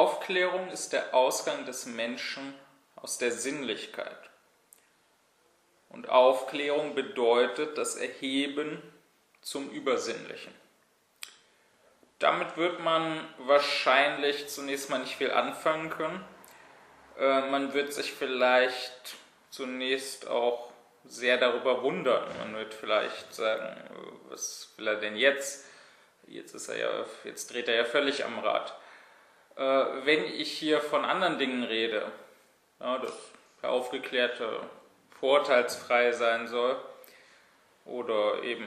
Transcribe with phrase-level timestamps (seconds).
[0.00, 2.54] Aufklärung ist der Ausgang des Menschen
[2.96, 4.30] aus der Sinnlichkeit.
[5.90, 8.82] Und Aufklärung bedeutet das Erheben
[9.42, 10.54] zum Übersinnlichen.
[12.18, 16.24] Damit wird man wahrscheinlich zunächst mal nicht viel anfangen können.
[17.18, 19.16] Äh, man wird sich vielleicht
[19.50, 20.72] zunächst auch
[21.04, 22.26] sehr darüber wundern.
[22.38, 23.76] Man wird vielleicht sagen,
[24.30, 25.66] was will er denn jetzt?
[26.26, 28.79] Jetzt ist er ja, jetzt dreht er ja völlig am Rad.
[29.56, 29.62] Äh,
[30.04, 32.10] wenn ich hier von anderen Dingen rede,
[32.80, 33.12] ja, dass
[33.62, 34.60] der Aufgeklärte
[35.20, 36.76] vorteilsfrei sein soll
[37.84, 38.66] oder eben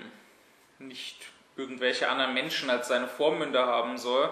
[0.80, 1.18] nicht
[1.56, 4.32] irgendwelche anderen Menschen als seine Vormünder haben soll.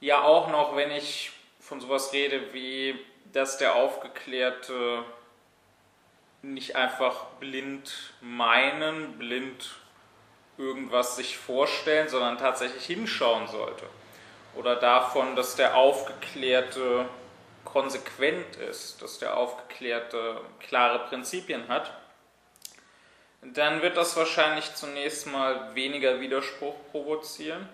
[0.00, 2.98] Ja, auch noch, wenn ich von sowas rede wie,
[3.32, 5.04] dass der Aufgeklärte
[6.42, 9.76] nicht einfach blind meinen, blind
[10.56, 13.86] irgendwas sich vorstellen, sondern tatsächlich hinschauen sollte.
[14.60, 17.08] Oder davon, dass der Aufgeklärte
[17.64, 21.90] konsequent ist, dass der Aufgeklärte klare Prinzipien hat
[23.42, 27.68] dann wird das wahrscheinlich zunächst mal weniger Widerspruch provozieren,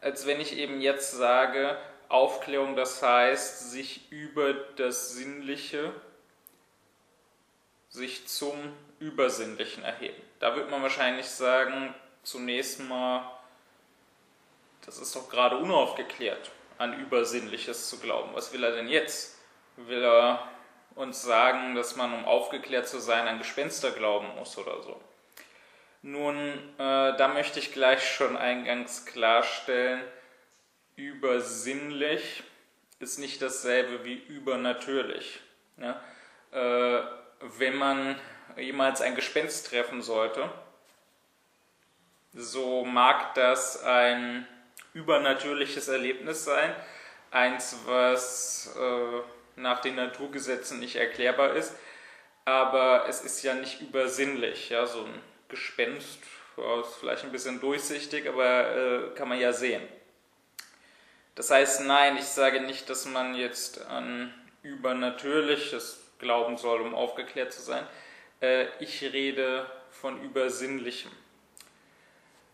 [0.00, 1.76] als wenn ich eben jetzt sage,
[2.08, 5.92] Aufklärung, das heißt, sich über das Sinnliche,
[7.88, 8.54] sich zum
[9.00, 10.20] Übersinnlichen erheben.
[10.38, 13.28] Da wird man wahrscheinlich sagen, zunächst mal,
[14.90, 18.30] das ist doch gerade unaufgeklärt, an Übersinnliches zu glauben.
[18.34, 19.38] Was will er denn jetzt?
[19.76, 20.48] Will er
[20.96, 25.00] uns sagen, dass man, um aufgeklärt zu sein, an Gespenster glauben muss oder so.
[26.02, 26.36] Nun,
[26.76, 30.02] äh, da möchte ich gleich schon eingangs klarstellen,
[30.96, 32.42] übersinnlich
[32.98, 35.38] ist nicht dasselbe wie übernatürlich.
[35.76, 36.02] Ja?
[36.50, 37.04] Äh,
[37.58, 38.18] wenn man
[38.56, 40.50] jemals ein Gespenst treffen sollte,
[42.34, 44.48] so mag das ein
[44.94, 46.74] übernatürliches Erlebnis sein,
[47.30, 51.76] eins, was äh, nach den Naturgesetzen nicht erklärbar ist,
[52.44, 54.70] aber es ist ja nicht übersinnlich.
[54.70, 56.20] Ja, so ein Gespenst,
[56.80, 59.82] ist vielleicht ein bisschen durchsichtig, aber äh, kann man ja sehen.
[61.34, 67.52] Das heißt, nein, ich sage nicht, dass man jetzt an Übernatürliches glauben soll, um aufgeklärt
[67.52, 67.86] zu sein.
[68.40, 71.10] Äh, ich rede von Übersinnlichem.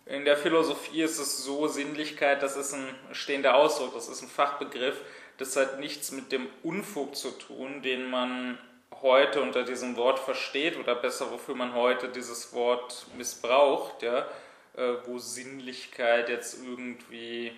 [0.07, 4.29] In der Philosophie ist es so, Sinnlichkeit, das ist ein stehender Ausdruck, das ist ein
[4.29, 5.01] Fachbegriff,
[5.37, 8.57] das hat nichts mit dem Unfug zu tun, den man
[9.03, 14.29] heute unter diesem Wort versteht oder besser, wofür man heute dieses Wort missbraucht, ja,
[14.77, 17.53] äh, wo Sinnlichkeit jetzt irgendwie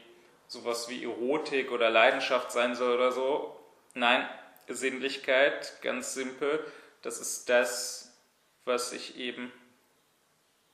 [0.47, 3.61] sowas wie Erotik oder Leidenschaft sein soll oder so.
[3.93, 4.27] Nein,
[4.69, 6.65] Sinnlichkeit, ganz simpel,
[7.03, 8.11] das ist das,
[8.65, 9.53] was ich eben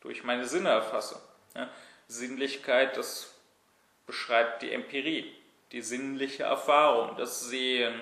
[0.01, 1.21] durch meine Sinne erfasse.
[1.55, 1.69] Ja.
[2.09, 3.33] Sinnlichkeit, das
[4.07, 5.33] beschreibt die Empirie,
[5.73, 7.95] die sinnliche Erfahrung, das Sehen,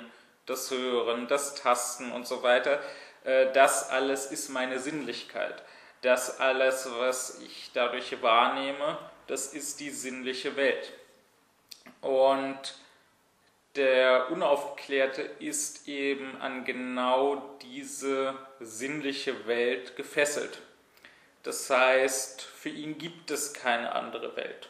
[0.47, 2.81] das Hören, das Tasten und so weiter,
[3.25, 5.63] äh, das alles ist meine Sinnlichkeit.
[6.01, 8.99] Das alles, was ich dadurch wahrnehme,
[9.29, 10.93] das ist die sinnliche Welt.
[12.01, 12.75] Und
[13.77, 20.61] der Unaufgeklärte ist eben an genau diese sinnliche Welt gefesselt.
[21.43, 24.69] Das heißt, für ihn gibt es keine andere Welt.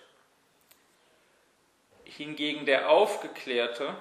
[2.04, 3.94] Hingegen der Aufgeklärte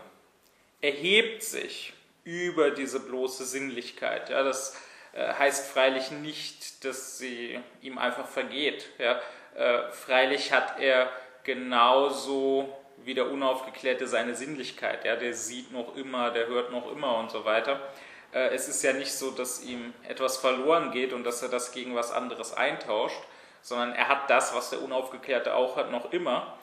[0.81, 1.93] erhebt sich
[2.23, 4.29] über diese bloße Sinnlichkeit.
[4.29, 4.79] Ja, das
[5.13, 8.87] äh, heißt freilich nicht, dass sie ihm einfach vergeht.
[8.97, 9.21] Ja.
[9.55, 11.11] Äh, freilich hat er
[11.43, 15.05] genauso wie der Unaufgeklärte seine Sinnlichkeit.
[15.05, 17.81] Ja, der sieht noch immer, der hört noch immer und so weiter.
[18.33, 21.71] Äh, es ist ja nicht so, dass ihm etwas verloren geht und dass er das
[21.71, 23.21] gegen was anderes eintauscht,
[23.61, 26.57] sondern er hat das, was der Unaufgeklärte auch hat, noch immer,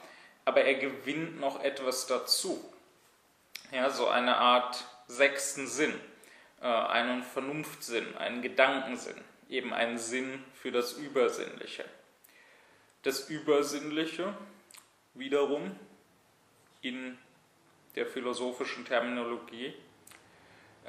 [0.45, 2.63] aber er gewinnt noch etwas dazu
[3.71, 5.93] ja, so eine Art sechsten Sinn,
[6.61, 11.85] äh, einen Vernunftsinn, einen Gedankensinn, eben einen Sinn für das Übersinnliche.
[13.03, 14.33] Das Übersinnliche
[15.13, 15.75] wiederum
[16.81, 17.17] in
[17.95, 19.73] der philosophischen Terminologie.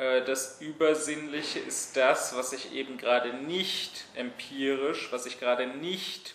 [0.00, 6.34] Äh, das Übersinnliche ist das, was ich eben gerade nicht empirisch, was ich gerade nicht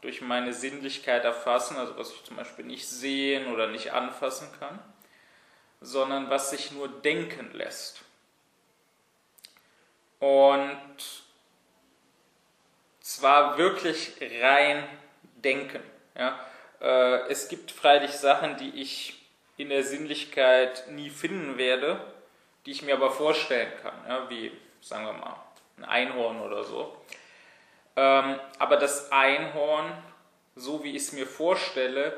[0.00, 4.78] durch meine Sinnlichkeit erfassen, also was ich zum Beispiel nicht sehen oder nicht anfassen kann,
[5.80, 8.02] sondern was sich nur denken lässt.
[10.20, 10.78] Und
[13.00, 14.86] zwar wirklich rein
[15.36, 15.82] denken.
[16.16, 16.38] Ja.
[16.80, 19.20] Äh, es gibt freilich Sachen, die ich
[19.56, 22.13] in der Sinnlichkeit nie finden werde,
[22.64, 25.36] die ich mir aber vorstellen kann, ja, wie, sagen wir mal,
[25.78, 26.96] ein Einhorn oder so.
[27.96, 29.92] Ähm, aber das Einhorn,
[30.56, 32.16] so wie ich es mir vorstelle,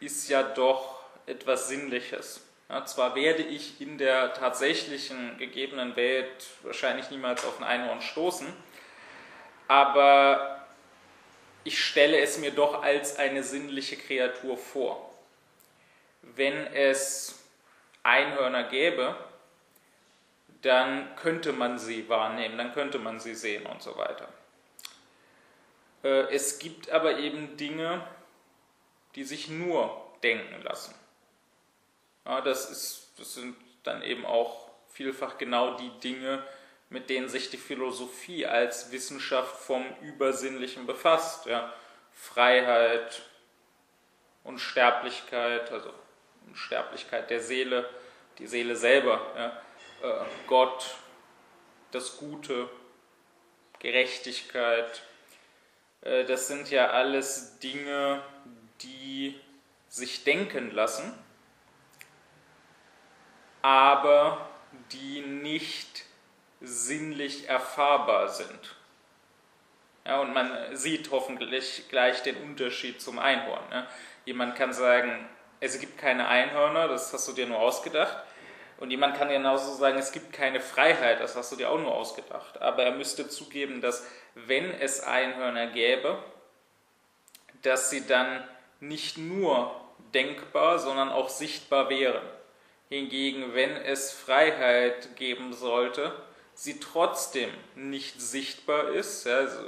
[0.00, 2.44] ist ja doch etwas Sinnliches.
[2.68, 8.46] Ja, zwar werde ich in der tatsächlichen gegebenen Welt wahrscheinlich niemals auf ein Einhorn stoßen,
[9.68, 10.66] aber
[11.64, 15.10] ich stelle es mir doch als eine sinnliche Kreatur vor.
[16.22, 17.42] Wenn es
[18.02, 19.16] Einhörner gäbe,
[20.62, 24.28] dann könnte man sie wahrnehmen, dann könnte man sie sehen und so weiter.
[26.02, 28.06] Äh, es gibt aber eben Dinge,
[29.14, 30.94] die sich nur denken lassen.
[32.24, 36.44] Das, ist, das sind dann eben auch vielfach genau die Dinge,
[36.90, 41.46] mit denen sich die Philosophie als Wissenschaft vom Übersinnlichen befasst.
[41.46, 41.72] Ja.
[42.12, 43.22] Freiheit,
[44.44, 45.92] Unsterblichkeit, also
[46.46, 47.88] Unsterblichkeit der Seele,
[48.38, 49.62] die Seele selber, ja.
[50.02, 50.96] Äh, Gott,
[51.90, 52.68] das Gute,
[53.78, 55.02] Gerechtigkeit.
[56.02, 58.22] Äh, das sind ja alles Dinge,
[58.82, 59.38] die
[59.88, 61.14] sich denken lassen
[63.62, 64.48] aber
[64.92, 66.04] die nicht
[66.60, 68.76] sinnlich erfahrbar sind.
[70.06, 73.68] Ja, und man sieht hoffentlich gleich den Unterschied zum Einhorn.
[73.70, 73.86] Ne?
[74.24, 75.28] Jemand kann sagen,
[75.60, 78.16] es gibt keine Einhörner, das hast du dir nur ausgedacht.
[78.78, 81.92] Und jemand kann genauso sagen, es gibt keine Freiheit, das hast du dir auch nur
[81.92, 82.60] ausgedacht.
[82.60, 86.22] Aber er müsste zugeben, dass wenn es Einhörner gäbe,
[87.62, 88.44] dass sie dann
[88.80, 89.74] nicht nur
[90.14, 92.22] denkbar, sondern auch sichtbar wären.
[92.88, 96.12] Hingegen, wenn es Freiheit geben sollte,
[96.54, 99.58] sie trotzdem nicht sichtbar ist, ja, also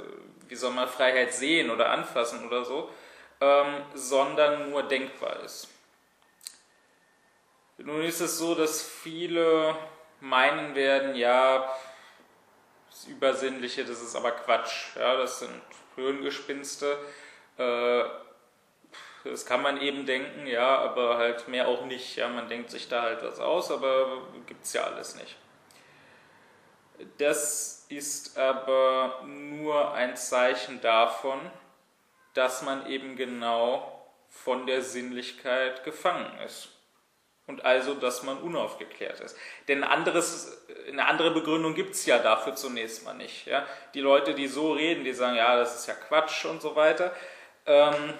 [0.47, 2.89] wie soll man Freiheit sehen oder anfassen oder so,
[3.39, 5.70] ähm, sondern nur denkbar ist.
[7.83, 9.75] Nun ist es so, dass viele
[10.19, 11.73] meinen werden, ja,
[12.89, 15.61] das Übersinnliche, das ist aber Quatsch, ja, das sind
[15.95, 16.97] Hirngespinste.
[17.57, 18.03] Äh,
[19.23, 22.15] das kann man eben denken, ja, aber halt mehr auch nicht.
[22.15, 25.37] Ja, man denkt sich da halt was aus, aber gibt es ja alles nicht.
[27.17, 31.39] Das ist aber nur ein Zeichen davon,
[32.33, 36.69] dass man eben genau von der Sinnlichkeit gefangen ist.
[37.51, 39.35] Und also, dass man unaufgeklärt ist.
[39.67, 43.45] Denn anderes, eine andere Begründung gibt es ja dafür zunächst mal nicht.
[43.45, 43.67] Ja?
[43.93, 47.13] Die Leute, die so reden, die sagen, ja, das ist ja Quatsch und so weiter.
[47.65, 48.13] Ähm,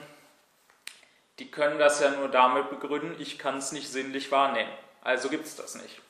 [1.39, 4.69] die können das ja nur damit begründen, ich kann es nicht sinnlich wahrnehmen.
[5.01, 6.01] Also gibt es das nicht.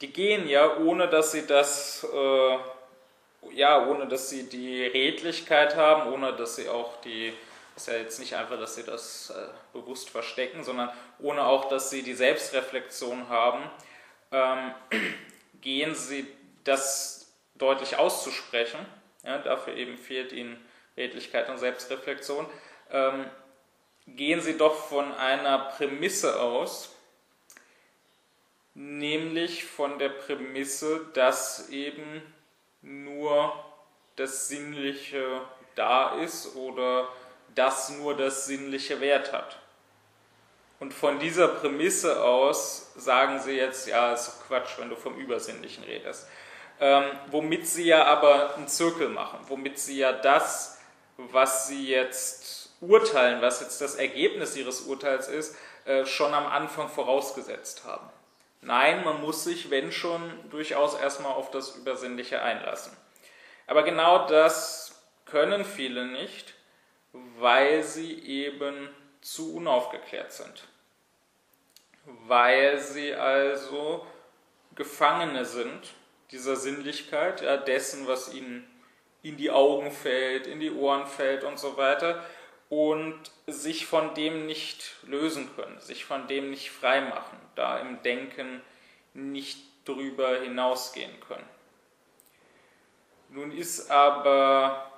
[0.00, 2.58] Die gehen ja, ohne dass sie das, äh,
[3.50, 7.32] ja, ohne dass sie die Redlichkeit haben, ohne dass sie auch die,
[7.76, 11.90] ist ja jetzt nicht einfach, dass sie das äh, bewusst verstecken, sondern ohne auch, dass
[11.90, 13.70] sie die Selbstreflexion haben,
[14.32, 14.74] ähm,
[15.60, 16.26] gehen sie
[16.64, 18.78] das deutlich auszusprechen.
[19.22, 20.58] Ja, dafür eben fehlt ihnen
[20.96, 22.46] Redlichkeit und Selbstreflexion.
[22.90, 23.26] Ähm,
[24.06, 26.94] gehen Sie doch von einer Prämisse aus,
[28.74, 32.22] nämlich von der Prämisse, dass eben
[32.82, 33.52] nur
[34.16, 35.42] das Sinnliche
[35.74, 37.08] da ist oder
[37.54, 39.58] dass nur das Sinnliche Wert hat.
[40.78, 45.16] Und von dieser Prämisse aus sagen sie jetzt, ja, ist doch Quatsch, wenn du vom
[45.16, 46.26] Übersinnlichen redest.
[46.80, 50.78] Ähm, womit sie ja aber einen Zirkel machen, womit sie ja das,
[51.18, 55.54] was sie jetzt urteilen, was jetzt das Ergebnis ihres Urteils ist,
[55.84, 58.08] äh, schon am Anfang vorausgesetzt haben.
[58.62, 62.96] Nein, man muss sich, wenn schon, durchaus erstmal auf das Übersinnliche einlassen.
[63.66, 66.54] Aber genau das können viele nicht,
[67.12, 68.88] weil sie eben
[69.20, 70.68] zu unaufgeklärt sind.
[72.04, 74.06] Weil sie also
[74.74, 75.94] Gefangene sind
[76.30, 78.66] dieser Sinnlichkeit, ja, dessen, was ihnen
[79.22, 82.24] in die Augen fällt, in die Ohren fällt und so weiter
[82.68, 88.62] und sich von dem nicht lösen können, sich von dem nicht freimachen, da im Denken
[89.12, 91.48] nicht drüber hinausgehen können.
[93.28, 94.89] Nun ist aber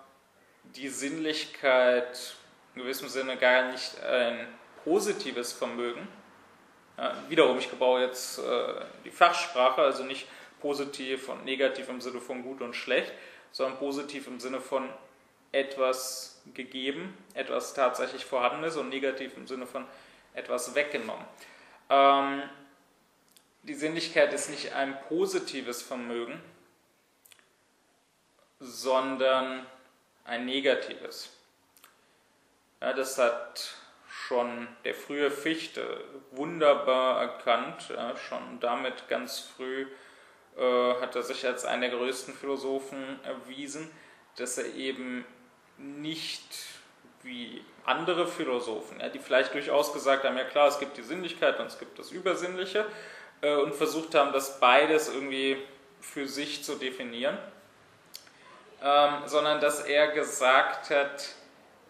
[0.77, 2.37] die Sinnlichkeit
[2.75, 4.49] in gewissem Sinne gar nicht ein
[4.85, 6.09] positives Vermögen.
[6.97, 8.75] Ja, wiederum, ich gebrauche jetzt äh,
[9.05, 10.27] die Fachsprache, also nicht
[10.61, 13.13] positiv und negativ im Sinne von gut und schlecht,
[13.51, 14.89] sondern positiv im Sinne von
[15.51, 19.85] etwas gegeben, etwas tatsächlich vorhandenes und negativ im Sinne von
[20.35, 21.25] etwas weggenommen.
[21.91, 22.43] Ähm,
[23.63, 26.41] die Sinnlichkeit ist nicht ein positives Vermögen,
[28.59, 29.67] sondern
[30.25, 31.31] ein negatives.
[32.81, 33.75] Ja, das hat
[34.09, 39.87] schon der frühe Fichte wunderbar erkannt, ja, schon damit ganz früh
[40.57, 43.91] äh, hat er sich als einer der größten Philosophen erwiesen,
[44.37, 45.25] dass er eben
[45.79, 46.45] nicht
[47.23, 51.59] wie andere Philosophen, ja, die vielleicht durchaus gesagt haben, ja klar, es gibt die Sinnlichkeit
[51.61, 52.87] und es gibt das Übersinnliche
[53.41, 55.57] äh, und versucht haben, das beides irgendwie
[56.01, 57.39] für sich zu definieren,
[58.83, 61.35] ähm, sondern dass er gesagt hat,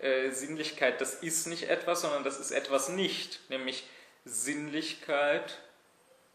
[0.00, 3.84] äh, Sinnlichkeit, das ist nicht etwas, sondern das ist etwas nicht, nämlich
[4.25, 5.58] Sinnlichkeit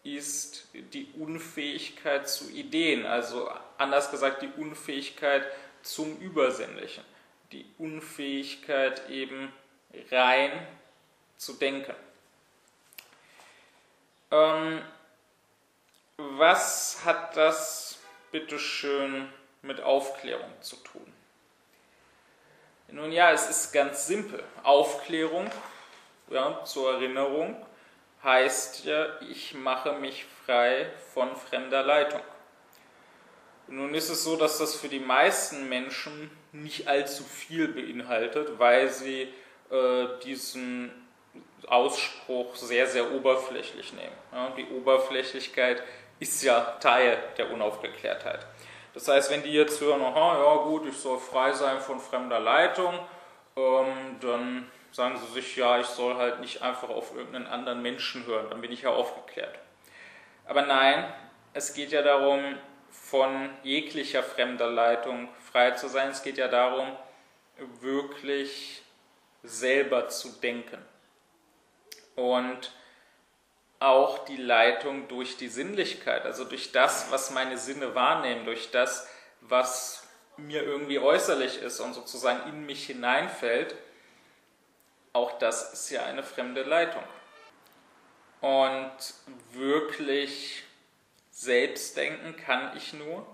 [0.04, 5.46] ist die Unfähigkeit zu Ideen, also anders gesagt die Unfähigkeit
[5.84, 7.04] zum Übersinnlichen,
[7.52, 9.52] die Unfähigkeit eben
[10.12, 10.52] rein
[11.38, 11.96] zu denken.
[14.32, 14.82] Ähm,
[16.18, 18.00] was hat das
[18.32, 19.32] bitteschön
[19.68, 21.14] mit Aufklärung zu tun?
[22.90, 24.42] Nun ja, es ist ganz simpel.
[24.64, 25.50] Aufklärung,
[26.30, 27.64] ja, zur Erinnerung,
[28.24, 32.22] heißt ja, ich mache mich frei von fremder Leitung.
[33.68, 38.88] Nun ist es so, dass das für die meisten Menschen nicht allzu viel beinhaltet, weil
[38.88, 39.34] sie
[39.70, 40.92] äh, diesen
[41.68, 44.16] Ausspruch sehr, sehr oberflächlich nehmen.
[44.32, 45.84] Ja, die Oberflächlichkeit
[46.20, 48.46] ist ja Teil der Unaufgeklärtheit.
[48.98, 52.40] Das heißt, wenn die jetzt hören, aha, ja gut, ich soll frei sein von fremder
[52.40, 52.98] Leitung,
[53.56, 58.26] ähm, dann sagen sie sich, ja, ich soll halt nicht einfach auf irgendeinen anderen Menschen
[58.26, 59.54] hören, dann bin ich ja aufgeklärt.
[60.46, 61.14] Aber nein,
[61.54, 62.58] es geht ja darum,
[62.90, 66.10] von jeglicher fremder Leitung frei zu sein.
[66.10, 66.88] Es geht ja darum,
[67.82, 68.82] wirklich
[69.44, 70.84] selber zu denken.
[72.16, 72.74] Und
[73.80, 79.08] auch die Leitung durch die Sinnlichkeit, also durch das, was meine Sinne wahrnehmen, durch das,
[79.42, 80.08] was
[80.38, 83.76] mir irgendwie äußerlich ist und sozusagen in mich hineinfällt,
[85.14, 87.04] auch das ist ja eine fremde Leitung.
[88.42, 88.92] Und
[89.54, 90.64] wirklich
[91.32, 93.26] selbst denken kann ich nur,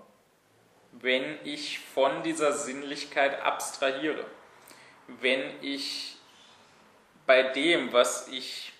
[0.92, 4.24] wenn ich von dieser Sinnlichkeit abstrahiere,
[5.08, 6.16] wenn ich
[7.26, 8.73] bei dem, was ich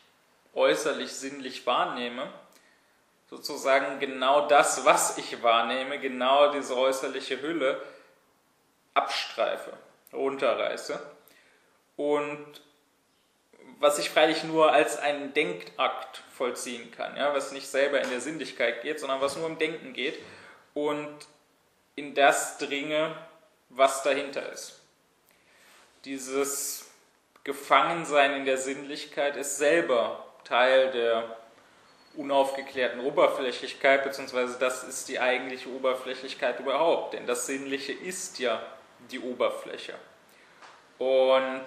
[0.55, 2.33] äußerlich sinnlich wahrnehme,
[3.29, 7.83] sozusagen genau das, was ich wahrnehme, genau diese äußerliche Hülle
[8.95, 9.73] abstreife,
[10.13, 11.01] runterreiße
[11.97, 12.63] und
[13.81, 18.21] was ich freilich nur als einen Denkakt vollziehen kann, ja, was nicht selber in der
[18.21, 20.19] Sinnlichkeit geht, sondern was nur im Denken geht
[20.75, 21.15] und
[21.97, 23.17] in das dringe,
[23.69, 24.81] was dahinter ist.
[26.05, 26.91] Dieses
[27.43, 31.37] Gefangensein in der Sinnlichkeit ist selber Teil der
[32.17, 38.63] unaufgeklärten Oberflächlichkeit, beziehungsweise das ist die eigentliche Oberflächlichkeit überhaupt, denn das Sinnliche ist ja
[39.11, 39.95] die Oberfläche.
[40.99, 41.67] Und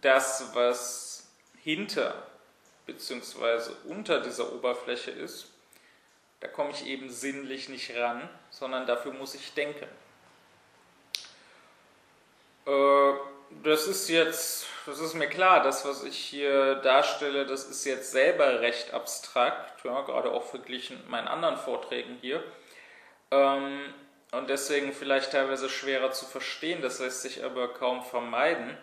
[0.00, 1.28] das, was
[1.62, 2.14] hinter
[2.86, 5.48] beziehungsweise unter dieser Oberfläche ist,
[6.40, 9.88] da komme ich eben sinnlich nicht ran, sondern dafür muss ich denken.
[12.66, 13.12] Äh,
[13.62, 18.10] das ist jetzt, das ist mir klar, das, was ich hier darstelle, das ist jetzt
[18.10, 22.42] selber recht abstrakt, ja, gerade auch verglichen mit meinen anderen Vorträgen hier.
[23.30, 23.92] Ähm,
[24.32, 28.76] und deswegen vielleicht teilweise schwerer zu verstehen, das lässt sich aber kaum vermeiden,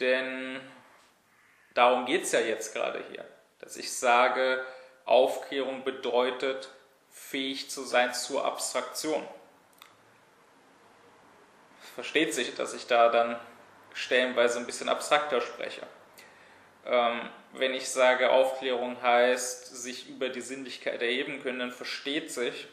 [0.00, 0.60] denn
[1.74, 3.24] darum geht es ja jetzt gerade hier,
[3.60, 4.64] dass ich sage,
[5.04, 6.68] Aufklärung bedeutet,
[7.10, 9.26] fähig zu sein zur Abstraktion.
[11.94, 13.38] Versteht sich, dass ich da dann
[13.98, 15.82] stellenweise ein bisschen abstrakter spreche.
[16.86, 17.20] Ähm,
[17.52, 22.68] wenn ich sage, Aufklärung heißt, sich über die Sinnlichkeit erheben können, dann versteht sich,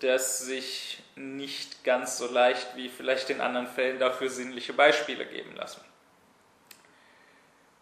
[0.00, 5.54] dass sich nicht ganz so leicht wie vielleicht in anderen Fällen dafür sinnliche Beispiele geben
[5.56, 5.82] lassen.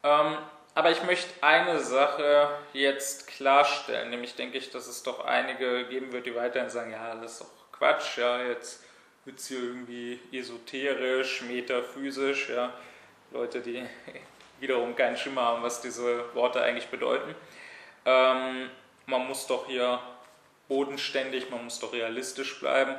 [0.02, 0.38] Ähm,
[0.74, 6.12] aber ich möchte eine Sache jetzt klarstellen, nämlich denke ich, dass es doch einige geben
[6.12, 8.82] wird, die weiterhin sagen, ja, das ist doch Quatsch, ja, jetzt
[9.24, 12.72] wird es hier irgendwie esoterisch, metaphysisch, ja,
[13.30, 13.84] Leute, die
[14.60, 17.34] wiederum keinen Schimmer haben, was diese Worte eigentlich bedeuten.
[18.04, 18.70] Ähm,
[19.06, 20.00] man muss doch hier
[20.68, 22.94] bodenständig, man muss doch realistisch bleiben,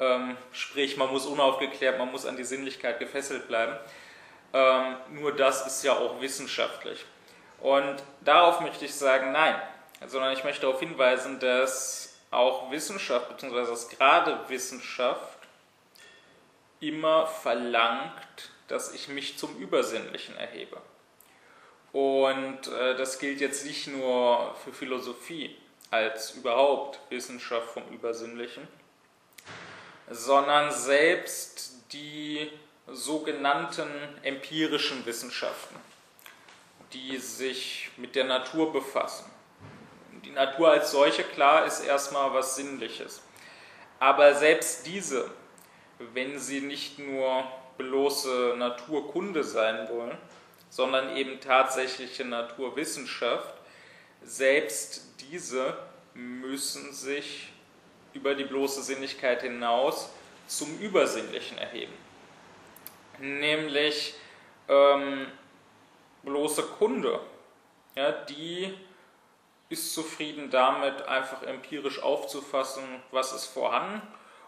[0.00, 3.76] ähm, sprich, man muss unaufgeklärt, man muss an die Sinnlichkeit gefesselt bleiben.
[4.52, 7.04] Ähm, nur das ist ja auch wissenschaftlich.
[7.60, 9.60] Und darauf möchte ich sagen, nein,
[10.06, 15.38] sondern ich möchte darauf hinweisen, dass auch Wissenschaft, beziehungsweise dass gerade Wissenschaft
[16.88, 20.80] immer verlangt, dass ich mich zum Übersinnlichen erhebe.
[21.92, 25.56] Und äh, das gilt jetzt nicht nur für Philosophie
[25.90, 28.66] als überhaupt Wissenschaft vom Übersinnlichen,
[30.10, 32.50] sondern selbst die
[32.88, 33.88] sogenannten
[34.22, 35.76] empirischen Wissenschaften,
[36.92, 39.30] die sich mit der Natur befassen.
[40.24, 43.22] Die Natur als solche, klar, ist erstmal was Sinnliches.
[44.00, 45.30] Aber selbst diese
[45.98, 47.44] wenn sie nicht nur
[47.78, 50.16] bloße Naturkunde sein wollen,
[50.70, 53.54] sondern eben tatsächliche Naturwissenschaft,
[54.22, 55.76] selbst diese
[56.14, 57.52] müssen sich
[58.12, 60.10] über die bloße Sinnlichkeit hinaus
[60.46, 61.92] zum Übersinnlichen erheben.
[63.18, 64.14] Nämlich
[64.68, 65.26] ähm,
[66.22, 67.20] bloße Kunde,
[67.94, 68.74] ja, die
[69.68, 74.02] ist zufrieden damit, einfach empirisch aufzufassen, was ist vorhanden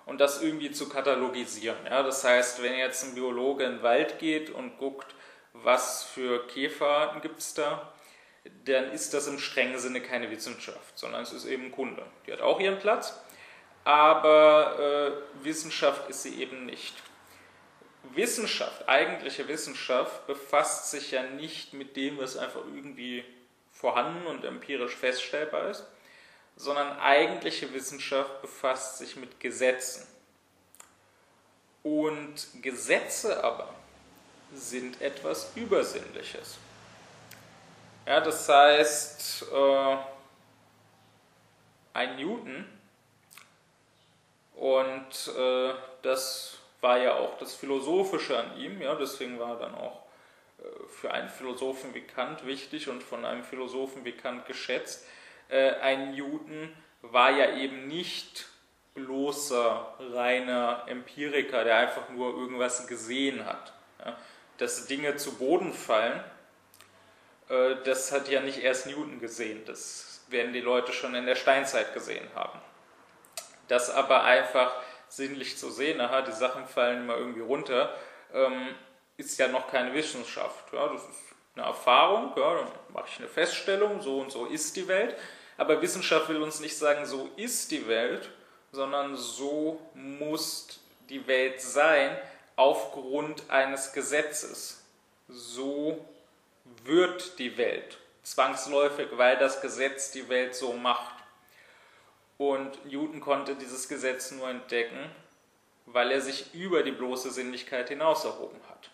[0.07, 1.77] und das irgendwie zu katalogisieren.
[1.85, 5.15] Ja, das heißt, wenn jetzt ein Biologe in den Wald geht und guckt,
[5.53, 7.93] was für Käfer gibt es da,
[8.65, 12.07] dann ist das im strengen Sinne keine Wissenschaft, sondern es ist eben Kunde.
[12.27, 13.21] Die hat auch ihren Platz,
[13.85, 16.95] aber äh, Wissenschaft ist sie eben nicht.
[18.15, 23.25] Wissenschaft, eigentliche Wissenschaft, befasst sich ja nicht mit dem, was einfach irgendwie
[23.73, 25.85] vorhanden und empirisch feststellbar ist,
[26.57, 30.07] sondern eigentliche Wissenschaft befasst sich mit Gesetzen.
[31.83, 33.73] Und Gesetze aber
[34.53, 36.59] sind etwas Übersinnliches.
[38.07, 39.97] Ja, das heißt, äh,
[41.93, 42.65] ein Newton,
[44.57, 49.75] und äh, das war ja auch das Philosophische an ihm, ja, deswegen war er dann
[49.75, 50.03] auch
[50.59, 55.05] äh, für einen Philosophen wie Kant wichtig und von einem Philosophen wie Kant geschätzt.
[55.49, 58.47] Äh, ein Newton war ja eben nicht
[58.95, 63.73] bloßer, reiner Empiriker, der einfach nur irgendwas gesehen hat.
[64.05, 64.17] Ja.
[64.59, 66.19] Dass Dinge zu Boden fallen,
[67.49, 71.37] äh, das hat ja nicht erst Newton gesehen, das werden die Leute schon in der
[71.37, 72.59] Steinzeit gesehen haben.
[73.69, 74.75] Das aber einfach
[75.09, 77.95] sinnlich zu sehen, aha, die Sachen fallen immer irgendwie runter,
[78.33, 78.75] ähm,
[79.17, 80.73] ist ja noch keine Wissenschaft.
[80.73, 84.77] Ja, das ist eine Erfahrung, ja, dann mache ich eine Feststellung, so und so ist
[84.77, 85.17] die Welt.
[85.57, 88.31] Aber Wissenschaft will uns nicht sagen, so ist die Welt,
[88.73, 92.17] sondern so muss die Welt sein
[92.57, 94.85] aufgrund eines Gesetzes.
[95.29, 96.05] So
[96.85, 101.15] wird die Welt zwangsläufig, weil das Gesetz die Welt so macht.
[102.39, 105.11] Und Newton konnte dieses Gesetz nur entdecken,
[105.87, 108.91] weil er sich über die bloße Sinnlichkeit hinaus erhoben hat.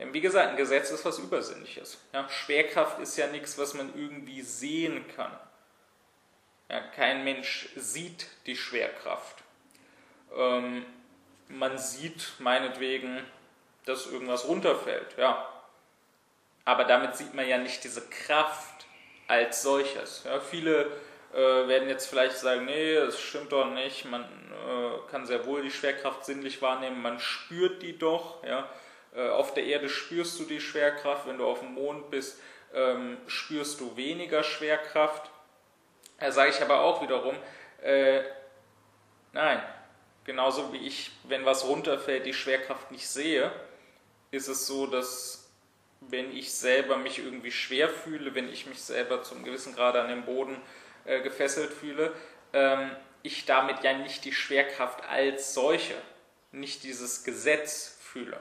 [0.00, 1.98] Denn wie gesagt, ein Gesetz ist was Übersinnliches.
[2.14, 5.30] Ja, Schwerkraft ist ja nichts, was man irgendwie sehen kann.
[6.70, 9.44] Ja, kein Mensch sieht die Schwerkraft.
[10.34, 10.86] Ähm,
[11.48, 13.22] man sieht meinetwegen,
[13.84, 15.46] dass irgendwas runterfällt, ja.
[16.64, 18.86] Aber damit sieht man ja nicht diese Kraft
[19.28, 20.24] als solches.
[20.24, 20.86] Ja, viele
[21.34, 25.62] äh, werden jetzt vielleicht sagen, nee, das stimmt doch nicht, man äh, kann sehr wohl
[25.62, 28.66] die Schwerkraft sinnlich wahrnehmen, man spürt die doch, ja.
[29.14, 32.40] Äh, auf der Erde spürst du die Schwerkraft, wenn du auf dem Mond bist,
[32.74, 35.30] ähm, spürst du weniger Schwerkraft.
[36.18, 37.36] Da sage ich aber auch wiederum,
[37.82, 38.22] äh,
[39.32, 39.62] nein,
[40.24, 43.50] genauso wie ich, wenn was runterfällt, die Schwerkraft nicht sehe,
[44.30, 45.50] ist es so, dass
[46.00, 50.08] wenn ich selber mich irgendwie schwer fühle, wenn ich mich selber zum gewissen Grad an
[50.08, 50.60] den Boden
[51.04, 52.12] äh, gefesselt fühle,
[52.52, 55.94] ähm, ich damit ja nicht die Schwerkraft als solche,
[56.52, 58.40] nicht dieses Gesetz fühle.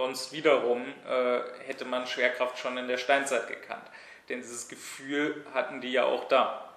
[0.00, 3.84] Sonst wiederum äh, hätte man Schwerkraft schon in der Steinzeit gekannt.
[4.30, 6.74] Denn dieses Gefühl hatten die ja auch da.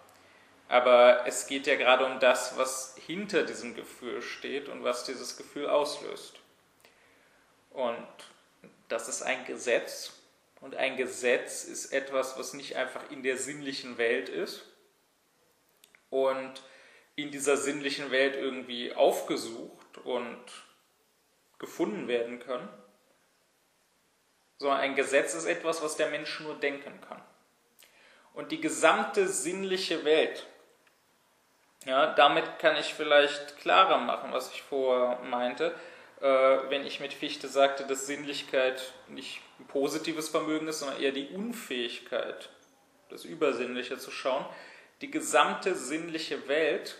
[0.67, 5.37] Aber es geht ja gerade um das, was hinter diesem Gefühl steht und was dieses
[5.37, 6.41] Gefühl auslöst.
[7.69, 7.95] Und
[8.89, 10.11] das ist ein Gesetz,
[10.59, 14.65] und ein Gesetz ist etwas, was nicht einfach in der sinnlichen Welt ist
[16.09, 16.61] und
[17.15, 20.43] in dieser sinnlichen Welt irgendwie aufgesucht und
[21.57, 22.67] gefunden werden kann,
[24.57, 27.21] sondern ein Gesetz ist etwas, was der Mensch nur denken kann.
[28.33, 30.47] Und die gesamte sinnliche Welt,
[31.85, 35.75] ja, damit kann ich vielleicht klarer machen, was ich vorher meinte,
[36.21, 36.25] äh,
[36.69, 41.27] wenn ich mit Fichte sagte, dass Sinnlichkeit nicht ein positives Vermögen ist, sondern eher die
[41.27, 42.49] Unfähigkeit,
[43.09, 44.45] das Übersinnliche zu schauen.
[45.01, 46.97] Die gesamte sinnliche Welt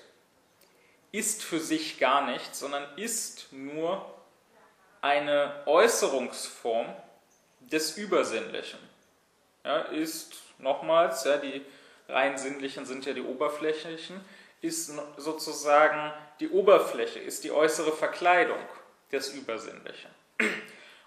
[1.13, 4.13] ist für sich gar nichts, sondern ist nur
[5.01, 6.93] eine Äußerungsform
[7.73, 8.79] des Übersinnlichen.
[9.65, 11.65] Ja, ist nochmals, ja, die
[12.07, 14.21] rein sinnlichen sind ja die oberflächlichen,
[14.61, 18.59] ist sozusagen die Oberfläche, ist die äußere Verkleidung
[19.11, 20.11] des Übersinnlichen.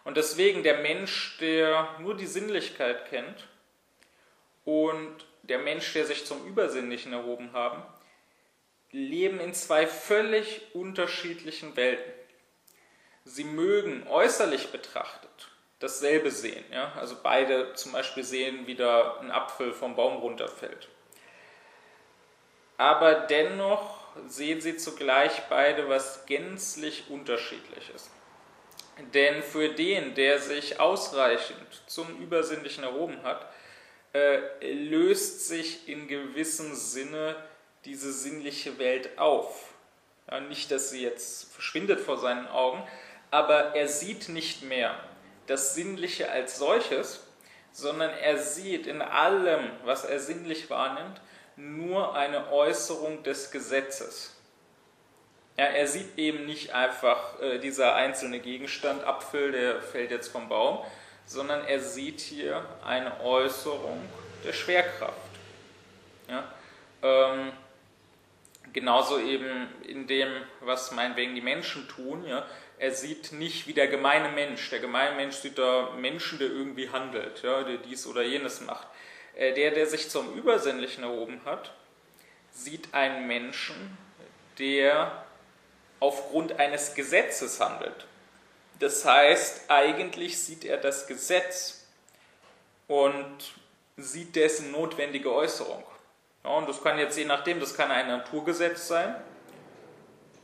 [0.04, 3.46] Und deswegen der Mensch, der nur die Sinnlichkeit kennt
[4.64, 7.82] und der Mensch, der sich zum Übersinnlichen erhoben haben,
[8.90, 12.12] leben in zwei völlig unterschiedlichen Welten.
[13.24, 15.48] Sie mögen äußerlich betrachtet
[15.78, 16.64] dasselbe sehen.
[16.72, 16.92] Ja?
[16.96, 20.88] Also beide zum Beispiel sehen, wie da ein Apfel vom Baum runterfällt.
[22.78, 28.10] Aber dennoch sehen sie zugleich beide was gänzlich unterschiedliches.
[29.12, 33.46] Denn für den, der sich ausreichend zum Übersinnlichen erhoben hat,
[34.14, 37.36] äh, löst sich in gewissem Sinne
[37.84, 39.74] diese sinnliche Welt auf.
[40.30, 42.82] Ja, nicht, dass sie jetzt verschwindet vor seinen Augen,
[43.30, 44.98] aber er sieht nicht mehr
[45.46, 47.20] das Sinnliche als solches,
[47.72, 51.20] sondern er sieht in allem, was er sinnlich wahrnimmt,
[51.56, 54.34] nur eine Äußerung des Gesetzes.
[55.58, 60.48] Ja, er sieht eben nicht einfach äh, dieser einzelne Gegenstand, Apfel, der fällt jetzt vom
[60.48, 60.84] Baum,
[61.24, 64.00] sondern er sieht hier eine Äußerung
[64.44, 65.16] der Schwerkraft.
[66.28, 66.44] Ja,
[67.02, 67.52] ähm,
[68.72, 70.28] genauso eben in dem,
[70.60, 72.26] was meinetwegen die Menschen tun.
[72.26, 72.46] Ja,
[72.78, 74.70] er sieht nicht wie der gemeine Mensch.
[74.70, 78.86] Der gemeine Mensch sieht da Menschen, der irgendwie handelt, ja, der dies oder jenes macht.
[79.34, 81.72] Äh, der, der sich zum Übersinnlichen erhoben hat,
[82.52, 83.96] sieht einen Menschen,
[84.58, 85.24] der
[86.00, 88.06] aufgrund eines Gesetzes handelt.
[88.78, 91.86] Das heißt, eigentlich sieht er das Gesetz
[92.88, 93.54] und
[93.96, 95.82] sieht dessen notwendige Äußerung.
[96.44, 99.16] Ja, und das kann jetzt je nachdem, das kann ein Naturgesetz sein.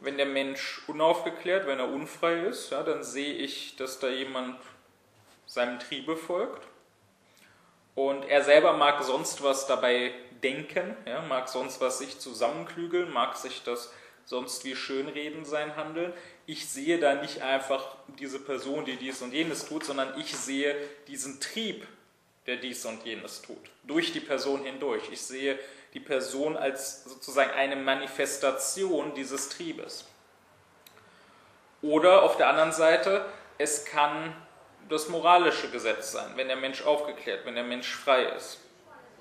[0.02, 4.58] Wenn der Mensch unaufgeklärt, wenn er unfrei ist, ja, dann sehe ich, dass da jemand
[5.46, 6.66] seinem Triebe folgt.
[7.94, 10.12] Und er selber mag sonst was dabei
[10.42, 13.92] denken, ja, mag sonst was sich zusammenklügeln, mag sich das
[14.24, 16.12] sonst wie schönreden sein Handeln.
[16.46, 20.76] Ich sehe da nicht einfach diese Person, die dies und jenes tut, sondern ich sehe
[21.06, 21.86] diesen Trieb,
[22.46, 25.02] der dies und jenes tut, durch die Person hindurch.
[25.12, 25.58] Ich sehe
[25.94, 30.06] die Person als sozusagen eine Manifestation dieses Triebes.
[31.82, 33.24] Oder auf der anderen Seite,
[33.58, 34.34] es kann
[34.88, 38.60] das moralische Gesetz sein, wenn der Mensch aufgeklärt, wenn der Mensch frei ist.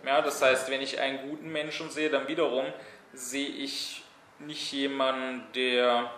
[0.05, 2.65] Ja, das heißt, wenn ich einen guten Menschen sehe, dann wiederum
[3.13, 4.03] sehe ich
[4.39, 6.11] nicht jemanden, der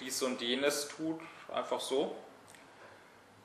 [0.00, 1.20] dies und jenes tut,
[1.52, 2.16] einfach so,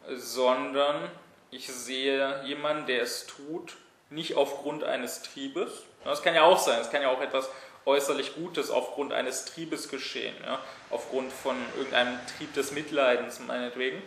[0.09, 1.09] sondern
[1.51, 3.77] ich sehe jemanden, der es tut,
[4.09, 5.83] nicht aufgrund eines Triebes.
[6.07, 7.49] Das kann ja auch sein, es kann ja auch etwas
[7.85, 10.59] äußerlich Gutes aufgrund eines Triebes geschehen, ja?
[10.89, 14.01] aufgrund von irgendeinem Trieb des Mitleidens meinetwegen,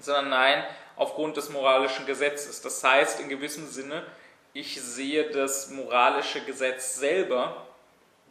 [0.00, 0.64] sondern nein,
[0.96, 2.60] aufgrund des moralischen Gesetzes.
[2.60, 4.02] Das heißt in gewissem Sinne,
[4.52, 7.66] ich sehe das moralische Gesetz selber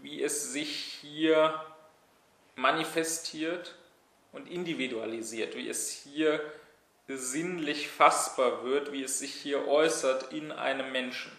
[0.05, 1.59] wie es sich hier
[2.55, 3.75] manifestiert
[4.31, 6.41] und individualisiert, wie es hier
[7.07, 11.31] sinnlich fassbar wird, wie es sich hier äußert in einem Menschen.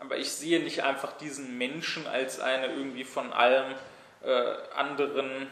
[0.00, 3.74] Aber ich sehe nicht einfach diesen Menschen als eine irgendwie von allem
[4.22, 5.48] äh, anderen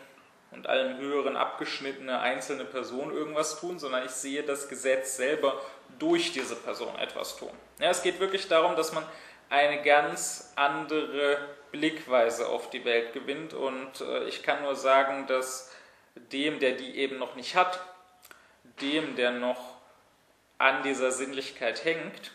[0.50, 5.60] und allem Höheren abgeschnittene einzelne Person irgendwas tun, sondern ich sehe das Gesetz selber
[5.98, 7.50] durch diese Person etwas tun.
[7.78, 9.04] Ja, es geht wirklich darum, dass man
[9.50, 11.38] eine ganz andere
[11.70, 13.54] Blickweise auf die Welt gewinnt.
[13.54, 15.74] Und äh, ich kann nur sagen, dass
[16.14, 17.80] dem, der die eben noch nicht hat,
[18.80, 19.76] dem, der noch
[20.58, 22.32] an dieser Sinnlichkeit hängt,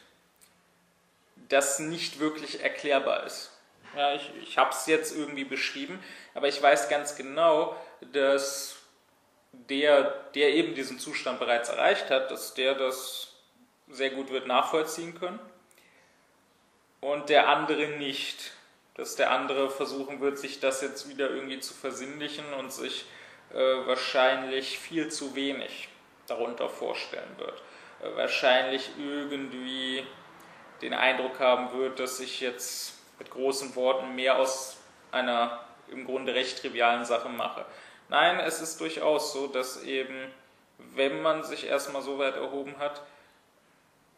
[1.50, 3.52] das nicht wirklich erklärbar ist.
[3.96, 6.04] Ja, ich ich habe es jetzt irgendwie beschrieben,
[6.34, 7.76] aber ich weiß ganz genau,
[8.12, 8.78] dass
[9.52, 10.04] der,
[10.34, 13.34] der eben diesen Zustand bereits erreicht hat, dass der das
[13.88, 15.40] sehr gut wird nachvollziehen können
[17.02, 18.54] und der andere nicht
[18.96, 23.06] dass der andere versuchen wird, sich das jetzt wieder irgendwie zu versinnlichen und sich
[23.52, 25.90] äh, wahrscheinlich viel zu wenig
[26.28, 27.62] darunter vorstellen wird.
[28.02, 30.06] Äh, wahrscheinlich irgendwie
[30.82, 34.78] den Eindruck haben wird, dass ich jetzt mit großen Worten mehr aus
[35.12, 37.66] einer im Grunde recht trivialen Sache mache.
[38.10, 40.32] Nein, es ist durchaus so, dass eben,
[40.78, 43.02] wenn man sich erstmal so weit erhoben hat,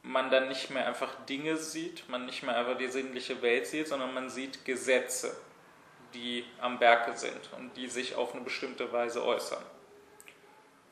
[0.02, 3.88] man dann nicht mehr einfach Dinge sieht, man nicht mehr einfach die sinnliche Welt sieht,
[3.88, 5.36] sondern man sieht Gesetze,
[6.14, 9.64] die am Werke sind und die sich auf eine bestimmte Weise äußern.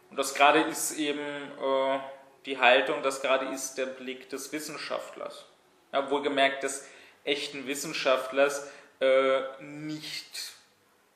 [0.10, 2.00] Und das gerade ist eben äh,
[2.46, 5.46] die Haltung, das gerade ist der Blick des Wissenschaftlers.
[5.94, 6.88] Ja, wohlgemerkt des
[7.24, 10.54] echten Wissenschaftlers, äh, nicht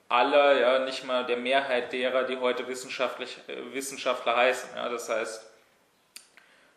[0.09, 4.69] aller, ja, nicht mal der Mehrheit derer, die heute wissenschaftlich, äh, Wissenschaftler heißen.
[4.75, 5.45] Ja, das heißt,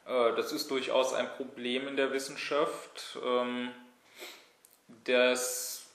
[0.06, 3.70] äh, das ist durchaus ein Problem in der Wissenschaft, ähm,
[5.04, 5.86] dass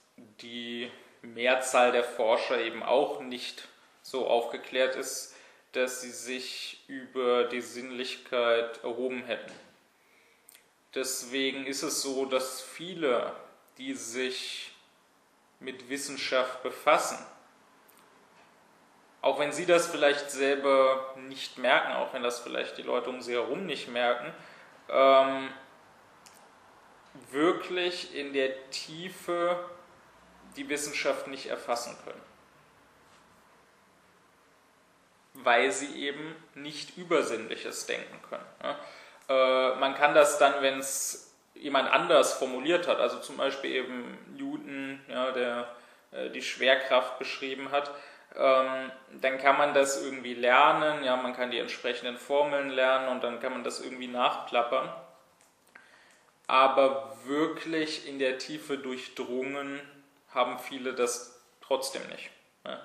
[0.41, 0.89] die
[1.21, 3.67] Mehrzahl der Forscher eben auch nicht
[4.01, 5.35] so aufgeklärt ist,
[5.73, 9.51] dass sie sich über die Sinnlichkeit erhoben hätten.
[10.95, 13.34] Deswegen ist es so, dass viele,
[13.77, 14.71] die sich
[15.60, 17.17] mit Wissenschaft befassen,
[19.21, 23.21] auch wenn sie das vielleicht selber nicht merken, auch wenn das vielleicht die Leute um
[23.21, 24.31] sie herum nicht merken,
[24.88, 25.49] ähm,
[27.31, 29.67] wirklich in der Tiefe
[30.55, 32.21] die Wissenschaft nicht erfassen können.
[35.34, 38.45] Weil sie eben nicht Übersinnliches denken können.
[38.63, 38.79] Ja?
[39.29, 44.17] Äh, man kann das dann, wenn es jemand anders formuliert hat, also zum Beispiel eben
[44.38, 45.67] Newton, ja, der
[46.11, 47.91] äh, die Schwerkraft beschrieben hat,
[48.35, 53.23] ähm, dann kann man das irgendwie lernen, ja, man kann die entsprechenden Formeln lernen und
[53.23, 54.89] dann kann man das irgendwie nachplappern.
[56.47, 59.81] Aber wirklich in der Tiefe durchdrungen
[60.29, 62.29] haben viele das trotzdem nicht.
[62.65, 62.81] Ja.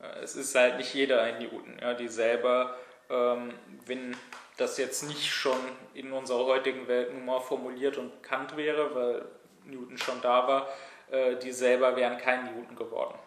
[0.00, 2.76] Äh, es ist halt nicht jeder ein Newton, ja, die selber,
[3.10, 3.54] ähm,
[3.86, 4.16] wenn
[4.56, 5.58] das jetzt nicht schon
[5.94, 9.24] in unserer heutigen Welt nun mal formuliert und bekannt wäre, weil
[9.64, 10.68] Newton schon da war,
[11.10, 13.18] äh, die selber wären kein Newton geworden.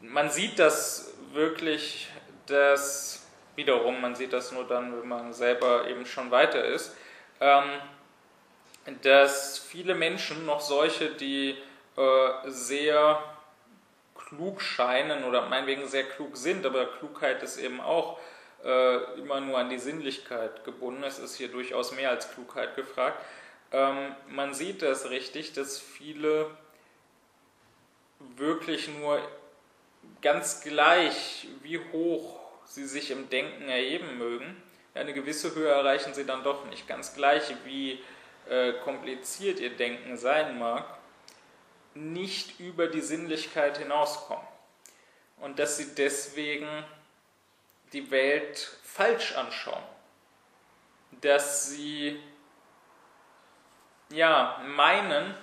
[0.00, 2.08] Man sieht das wirklich,
[2.46, 6.96] dass wiederum, man sieht das nur dann, wenn man selber eben schon weiter ist,
[7.40, 7.64] ähm,
[9.02, 11.56] dass viele Menschen, noch solche, die
[11.96, 13.22] äh, sehr
[14.16, 18.18] klug scheinen oder meinetwegen sehr klug sind, aber Klugheit ist eben auch
[18.64, 21.02] äh, immer nur an die Sinnlichkeit gebunden.
[21.02, 23.18] Es ist hier durchaus mehr als Klugheit gefragt.
[23.72, 26.50] Ähm, man sieht das richtig, dass viele
[28.36, 29.20] wirklich nur
[30.20, 34.62] ganz gleich, wie hoch sie sich im Denken erheben mögen,
[34.94, 36.86] eine gewisse Höhe erreichen sie dann doch nicht.
[36.86, 38.00] Ganz gleich, wie
[38.48, 40.84] äh, kompliziert ihr Denken sein mag,
[41.94, 44.46] nicht über die Sinnlichkeit hinauskommen.
[45.38, 46.68] Und dass sie deswegen
[47.92, 49.82] die Welt falsch anschauen.
[51.20, 52.20] Dass sie
[54.10, 55.34] ja meinen,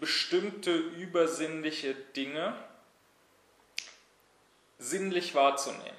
[0.00, 2.54] bestimmte übersinnliche Dinge
[4.78, 5.96] sinnlich wahrzunehmen.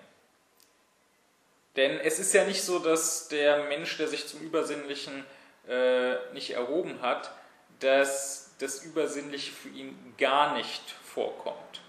[1.76, 5.26] Denn es ist ja nicht so, dass der Mensch, der sich zum Übersinnlichen
[5.68, 7.32] äh, nicht erhoben hat,
[7.80, 11.82] dass das Übersinnliche für ihn gar nicht vorkommt.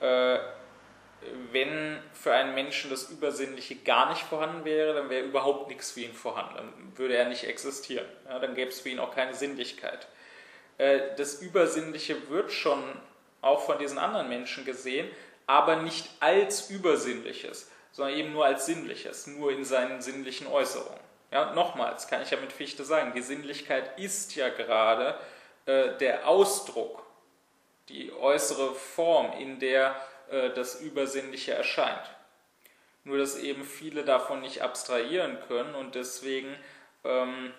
[0.00, 0.38] Äh,
[1.52, 6.00] wenn für einen Menschen das Übersinnliche gar nicht vorhanden wäre, dann wäre überhaupt nichts für
[6.00, 8.06] ihn vorhanden, dann würde er nicht existieren.
[8.28, 10.06] Ja, dann gäbe es für ihn auch keine Sinnlichkeit.
[10.78, 12.82] Äh, das Übersinnliche wird schon
[13.40, 15.08] auch von diesen anderen Menschen gesehen,
[15.46, 21.00] aber nicht als Übersinnliches, sondern eben nur als Sinnliches, nur in seinen sinnlichen Äußerungen.
[21.32, 25.18] Ja, nochmals kann ich ja mit Fichte sagen, die Sinnlichkeit ist ja gerade
[25.66, 27.04] äh, der Ausdruck,
[27.88, 29.96] die äußere Form, in der
[30.30, 32.10] äh, das Übersinnliche erscheint.
[33.04, 36.56] Nur dass eben viele davon nicht abstrahieren können und deswegen
[37.04, 37.52] ähm,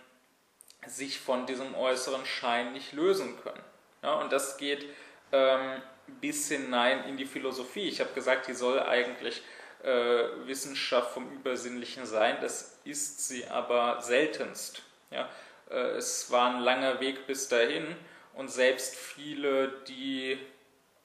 [0.85, 3.63] sich von diesem äußeren Schein nicht lösen können.
[4.03, 4.85] Ja, und das geht
[5.31, 5.81] ähm,
[6.21, 7.87] bis hinein in die Philosophie.
[7.87, 9.41] Ich habe gesagt, die soll eigentlich
[9.83, 12.37] äh, Wissenschaft vom Übersinnlichen sein.
[12.41, 14.83] Das ist sie aber seltenst.
[15.11, 15.29] Ja?
[15.69, 17.95] Äh, es war ein langer Weg bis dahin
[18.33, 20.37] und selbst viele, die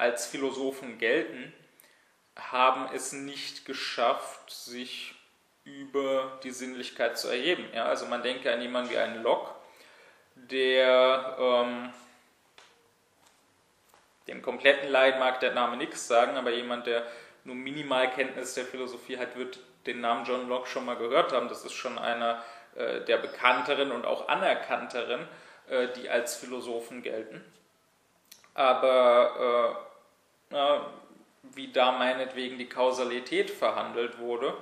[0.03, 1.53] als Philosophen gelten,
[2.37, 5.15] haben es nicht geschafft, sich
[5.65, 7.65] über die Sinnlichkeit zu erheben.
[7.73, 9.55] Ja, also man denke an jemanden wie einen Locke,
[10.35, 11.93] der ähm,
[14.27, 17.07] dem kompletten Laien mag der Name nichts sagen, aber jemand, der
[17.45, 21.49] nur Minimalkenntnis der Philosophie hat, wird den Namen John Locke schon mal gehört haben.
[21.49, 22.43] Das ist schon einer
[22.75, 25.29] äh, der bekannteren und auch anerkannteren,
[25.69, 27.45] äh, die als Philosophen gelten.
[28.55, 29.92] Aber äh,
[31.55, 34.55] wie da meinetwegen die Kausalität verhandelt wurde,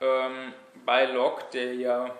[0.00, 0.52] ähm,
[0.84, 2.16] bei Locke, der ja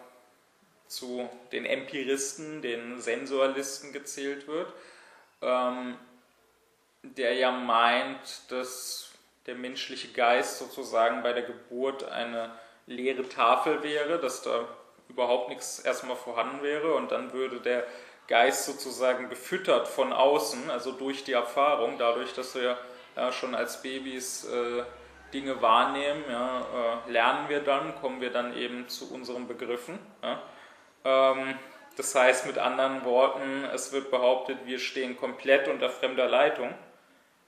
[0.87, 4.73] zu den Empiristen, den Sensualisten gezählt wird,
[5.41, 5.97] ähm,
[7.03, 9.11] der ja meint, dass
[9.47, 12.53] der menschliche Geist sozusagen bei der Geburt eine
[12.87, 14.69] leere Tafel wäre, dass da
[15.09, 17.85] überhaupt nichts erstmal vorhanden wäre und dann würde der
[18.33, 22.79] Geist sozusagen gefüttert von außen, also durch die Erfahrung, dadurch, dass wir
[23.15, 24.85] ja, schon als Babys äh,
[25.35, 29.99] Dinge wahrnehmen, ja, äh, lernen wir dann, kommen wir dann eben zu unseren Begriffen.
[30.23, 30.41] Ja.
[31.05, 31.59] Ähm,
[31.99, 36.73] das heißt mit anderen Worten, es wird behauptet, wir stehen komplett unter fremder Leitung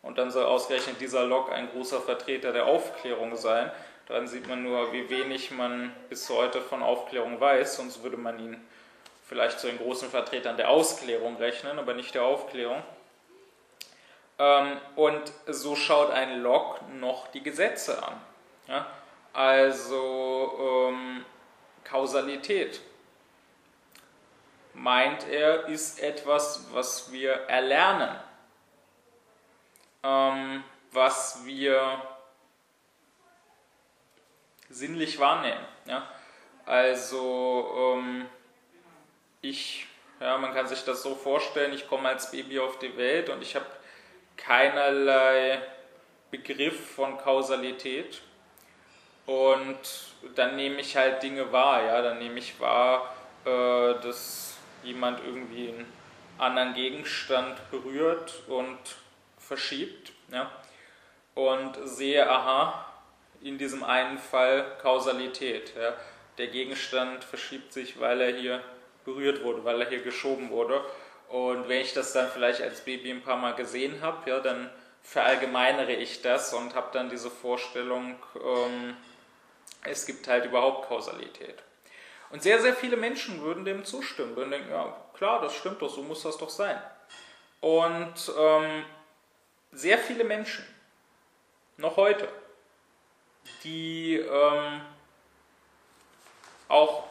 [0.03, 3.71] und dann soll ausgerechnet dieser Log ein großer Vertreter der Aufklärung sein.
[4.07, 8.39] Daran sieht man nur, wie wenig man bis heute von Aufklärung weiß, sonst würde man
[8.39, 8.61] ihn
[9.27, 12.83] vielleicht zu den großen Vertretern der Ausklärung rechnen, aber nicht der Aufklärung.
[14.39, 18.21] Ähm, und so schaut ein Log noch die Gesetze an.
[18.69, 18.87] Ja?
[19.33, 21.25] Also ähm,
[21.85, 22.81] Kausalität.
[24.75, 28.17] Meint er, ist etwas, was wir erlernen,
[30.03, 32.03] ähm, was wir
[34.69, 35.65] sinnlich wahrnehmen.
[35.87, 36.09] Ja?
[36.67, 38.27] Also ähm,
[39.45, 39.87] ich
[40.21, 43.43] Ja, man kann sich das so vorstellen, ich komme als Baby auf die Welt und
[43.43, 43.67] ich habe
[44.37, 45.61] keinerlei
[46.31, 48.23] Begriff von Kausalität.
[49.27, 49.79] Und
[50.35, 55.69] dann nehme ich halt Dinge wahr, ja, dann nehme ich wahr, äh, dass jemand irgendwie
[55.69, 55.93] einen
[56.39, 58.79] anderen Gegenstand berührt und
[59.39, 60.51] verschiebt, ja,
[61.35, 62.87] und sehe, aha,
[63.43, 65.95] in diesem einen Fall Kausalität, ja.
[66.39, 68.61] Der Gegenstand verschiebt sich, weil er hier
[69.05, 70.85] berührt wurde, weil er hier geschoben wurde.
[71.29, 74.71] Und wenn ich das dann vielleicht als Baby ein paar Mal gesehen habe, ja, dann
[75.03, 78.97] verallgemeinere ich das und habe dann diese Vorstellung, ähm,
[79.85, 81.63] es gibt halt überhaupt Kausalität.
[82.31, 85.91] Und sehr, sehr viele Menschen würden dem zustimmen, würden denken, ja klar, das stimmt doch,
[85.91, 86.81] so muss das doch sein.
[87.61, 88.85] Und ähm,
[89.73, 90.65] sehr viele Menschen,
[91.77, 92.29] noch heute,
[93.63, 94.81] die ähm,
[96.69, 97.05] auch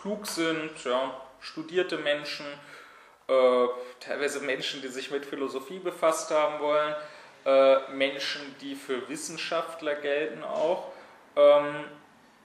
[0.00, 2.46] klug sind, ja, studierte Menschen,
[3.28, 3.66] äh,
[4.00, 6.94] teilweise Menschen, die sich mit Philosophie befasst haben wollen,
[7.44, 10.88] äh, Menschen, die für Wissenschaftler gelten auch,
[11.36, 11.84] ähm,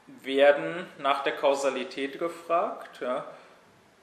[0.08, 3.26] werden nach der Kausalität gefragt, ja,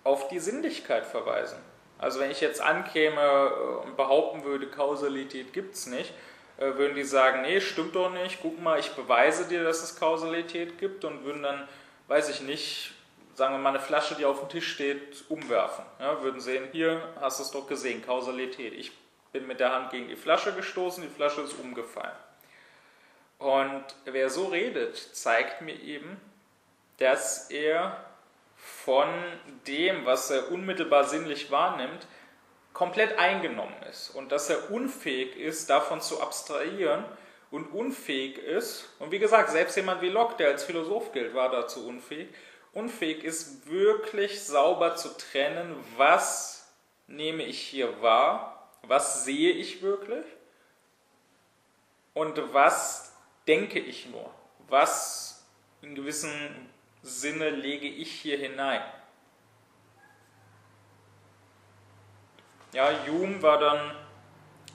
[0.05, 1.59] auf die Sinnlichkeit verweisen.
[1.99, 6.13] Also wenn ich jetzt ankäme äh, und behaupten würde, Kausalität gibt es nicht,
[6.59, 9.99] äh, würden die sagen, nee, stimmt doch nicht, guck mal, ich beweise dir, dass es
[9.99, 11.69] Kausalität gibt und würden dann,
[12.09, 12.93] weiß ich nicht,
[13.35, 15.85] sagen wir mal, eine Flasche, die auf dem Tisch steht, umwerfen.
[15.99, 18.75] Ja, würden sehen, hier hast du es doch gesehen, Kausalität.
[18.75, 18.93] Ich
[19.33, 22.17] bin mit der Hand gegen die Flasche gestoßen, die Flasche ist umgefallen.
[23.39, 26.21] Und wer so redet, zeigt mir eben,
[26.99, 28.05] dass er
[28.57, 29.09] von
[29.67, 32.07] dem, was er unmittelbar sinnlich wahrnimmt,
[32.73, 37.05] komplett eingenommen ist und dass er unfähig ist, davon zu abstrahieren
[37.51, 41.51] und unfähig ist, und wie gesagt, selbst jemand wie Locke, der als Philosoph gilt, war
[41.51, 42.29] dazu unfähig,
[42.73, 46.73] unfähig ist, wirklich sauber zu trennen, was
[47.07, 50.25] nehme ich hier wahr, was sehe ich wirklich
[52.15, 53.13] und was
[53.47, 54.31] denke ich nur,
[54.69, 55.45] was
[55.83, 56.31] in gewissem
[57.03, 58.83] Sinne lege ich hier hinein.
[62.73, 63.97] Ja, Hume war dann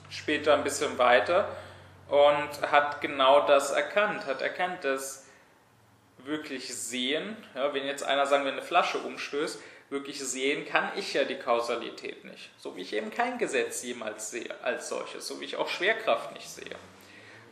[0.08, 1.48] später ein bisschen weiter
[2.08, 5.27] und hat genau das erkannt, hat erkannt, dass
[6.28, 9.60] wirklich sehen, ja, wenn jetzt einer sagen wir eine Flasche umstößt,
[9.90, 12.50] wirklich sehen kann ich ja die Kausalität nicht.
[12.58, 16.32] So wie ich eben kein Gesetz jemals sehe als solches, so wie ich auch Schwerkraft
[16.34, 16.76] nicht sehe.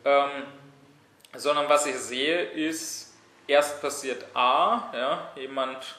[0.04, 0.30] Ähm,
[1.34, 3.14] sondern was ich sehe ist,
[3.46, 5.96] erst passiert A, ja, jemand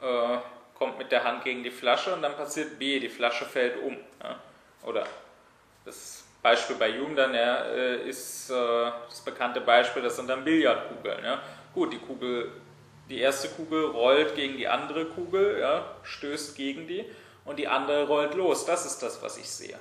[0.00, 0.38] äh,
[0.74, 3.96] kommt mit der Hand gegen die Flasche und dann passiert B, die Flasche fällt um.
[4.22, 4.38] Ja.
[4.82, 5.06] Oder
[5.84, 8.54] das Beispiel bei Jung dann ja, äh, ist äh,
[9.08, 11.24] das bekannte Beispiel, das sind dann Billardkugeln.
[11.24, 11.40] Ja.
[11.76, 12.50] Gut, die Kugel,
[13.10, 17.04] die erste Kugel rollt gegen die andere Kugel, ja, stößt gegen die
[17.44, 18.64] und die andere rollt los.
[18.64, 19.78] Das ist das, was ich sehe.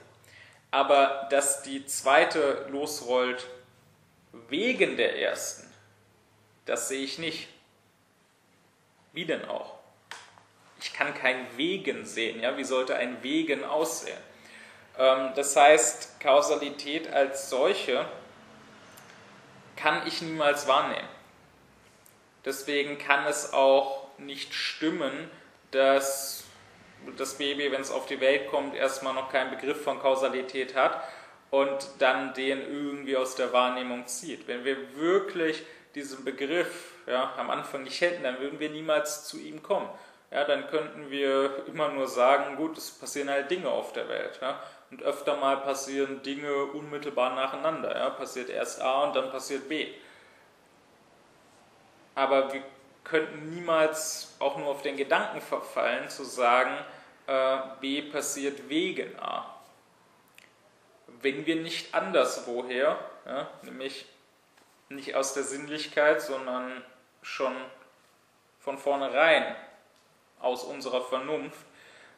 [0.72, 3.48] Aber dass die zweite losrollt
[4.50, 5.72] wegen der ersten,
[6.66, 7.48] das sehe ich nicht.
[9.14, 9.76] Wie denn auch?
[10.82, 12.42] Ich kann kein Wegen sehen.
[12.42, 12.58] Ja?
[12.58, 14.20] Wie sollte ein Wegen aussehen?
[14.98, 18.06] Ähm, das heißt, Kausalität als solche
[19.78, 21.15] kann ich niemals wahrnehmen.
[22.46, 25.30] Deswegen kann es auch nicht stimmen,
[25.72, 26.44] dass
[27.18, 31.04] das Baby, wenn es auf die Welt kommt, erstmal noch keinen Begriff von Kausalität hat
[31.50, 34.48] und dann den irgendwie aus der Wahrnehmung zieht.
[34.48, 35.64] Wenn wir wirklich
[35.96, 39.90] diesen Begriff ja, am Anfang nicht hätten, dann würden wir niemals zu ihm kommen.
[40.32, 44.40] Ja, dann könnten wir immer nur sagen, gut, es passieren halt Dinge auf der Welt.
[44.42, 47.96] Ja, und öfter mal passieren Dinge unmittelbar nacheinander.
[47.96, 49.88] Ja, passiert erst A und dann passiert B
[52.16, 52.64] aber wir
[53.04, 56.76] könnten niemals auch nur auf den Gedanken verfallen, zu sagen,
[57.28, 59.56] äh, B passiert wegen A.
[61.22, 64.06] Wenn wir nicht anderswoher, ja, nämlich
[64.90, 66.84] nicht aus der Sinnlichkeit, sondern
[67.22, 67.56] schon
[68.60, 69.56] von vornherein
[70.40, 71.66] aus unserer Vernunft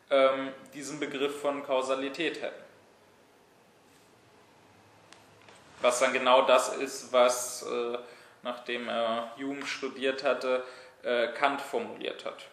[0.10, 2.64] ähm, diesen Begriff von Kausalität hätten.
[5.82, 7.98] Was dann genau das ist, was äh,
[8.48, 10.64] nachdem er Hume studiert hatte,
[11.04, 12.46] äh, Kant formuliert hat.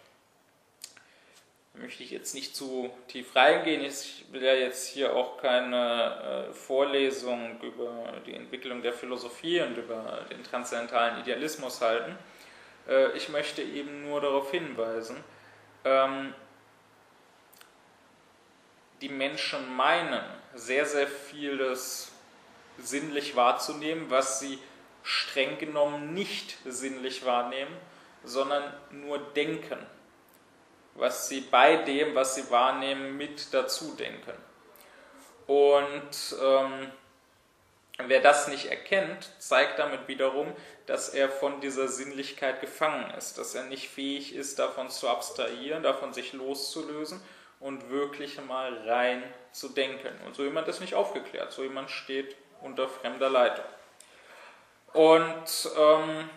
[1.73, 3.81] Da möchte ich jetzt nicht zu tief reingehen.
[3.81, 9.77] Ich will ja jetzt hier auch keine äh, Vorlesung über die Entwicklung der Philosophie und
[9.77, 12.17] über den transzendentalen Idealismus halten.
[12.89, 15.23] Äh, ich möchte eben nur darauf hinweisen,
[15.85, 16.33] ähm,
[19.01, 20.23] die Menschen meinen,
[20.53, 22.11] sehr, sehr vieles
[22.77, 24.59] sinnlich wahrzunehmen, was sie
[25.05, 27.77] streng genommen nicht sinnlich wahrnehmen,
[28.23, 29.77] sondern nur denken.
[30.95, 34.33] was sie bei dem, was sie wahrnehmen, mit dazu denken.
[35.45, 36.91] Und ähm,
[37.99, 40.51] wer das nicht erkennt, zeigt damit wiederum,
[40.85, 45.83] dass er von dieser Sinnlichkeit gefangen ist, dass er nicht fähig ist, davon zu abstrahieren,
[45.83, 47.21] davon sich loszulösen
[47.59, 50.13] und wirklich mal rein zu denken.
[50.25, 53.65] Und so jemand ist nicht aufgeklärt, so jemand steht unter fremder Leitung.
[54.95, 56.29] Und ähm,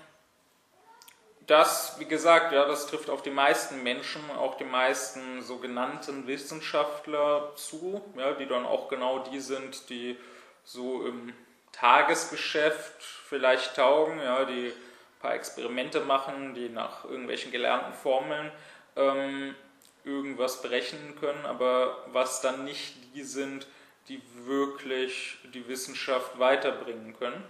[1.47, 7.53] das, wie gesagt, ja, das trifft auf die meisten Menschen, auch die meisten sogenannten Wissenschaftler
[7.55, 10.19] zu, ja, die dann auch genau die sind, die
[10.65, 11.33] so im
[11.71, 18.51] Tagesgeschäft vielleicht taugen, ja, die ein paar Experimente machen, die nach irgendwelchen gelernten Formeln
[18.97, 19.55] ähm,
[20.03, 23.69] irgendwas berechnen können, aber was dann nicht die sind,
[24.09, 27.45] die wirklich die Wissenschaft weiterbringen können.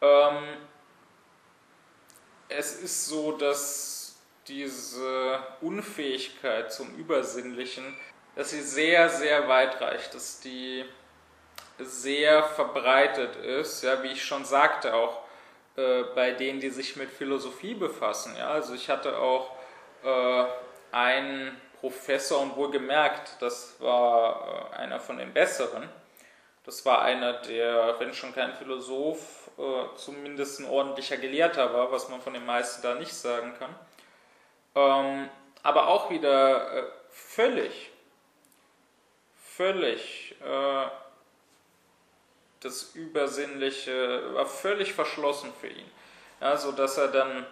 [0.00, 0.44] Ähm,
[2.48, 4.16] es ist so, dass
[4.46, 7.96] diese Unfähigkeit zum Übersinnlichen,
[8.34, 10.84] dass sie sehr, sehr weit reicht, dass die
[11.78, 15.22] sehr verbreitet ist, ja, wie ich schon sagte, auch
[15.76, 18.34] äh, bei denen, die sich mit Philosophie befassen.
[18.36, 18.50] Ja.
[18.50, 19.56] Also ich hatte auch
[20.04, 20.44] äh,
[20.92, 25.88] einen Professor und wohlgemerkt, das war äh, einer von den besseren.
[26.66, 32.08] Das war einer, der, wenn schon kein Philosoph, äh, zumindest ein ordentlicher Gelehrter war, was
[32.08, 33.74] man von den meisten da nicht sagen kann.
[34.74, 35.30] Ähm,
[35.62, 37.92] aber auch wieder äh, völlig,
[39.36, 40.86] völlig äh,
[42.60, 45.90] das Übersinnliche war völlig verschlossen für ihn.
[46.40, 47.46] Ja, so dass er dann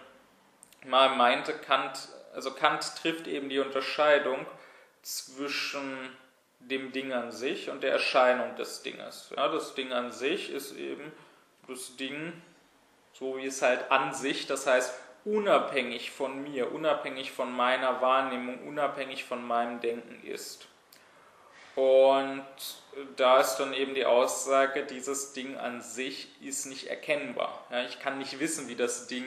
[0.85, 4.45] mal meinte, Kant, also Kant trifft eben die Unterscheidung
[5.01, 6.15] zwischen
[6.69, 9.31] dem Ding an sich und der Erscheinung des Dinges.
[9.35, 11.11] Ja, das Ding an sich ist eben
[11.67, 12.33] das Ding,
[13.13, 14.93] so wie es halt an sich, das heißt
[15.25, 20.67] unabhängig von mir, unabhängig von meiner Wahrnehmung, unabhängig von meinem Denken ist.
[21.75, 22.45] Und
[23.17, 27.65] da ist dann eben die Aussage, dieses Ding an sich ist nicht erkennbar.
[27.69, 29.25] Ja, ich kann nicht wissen, wie das Ding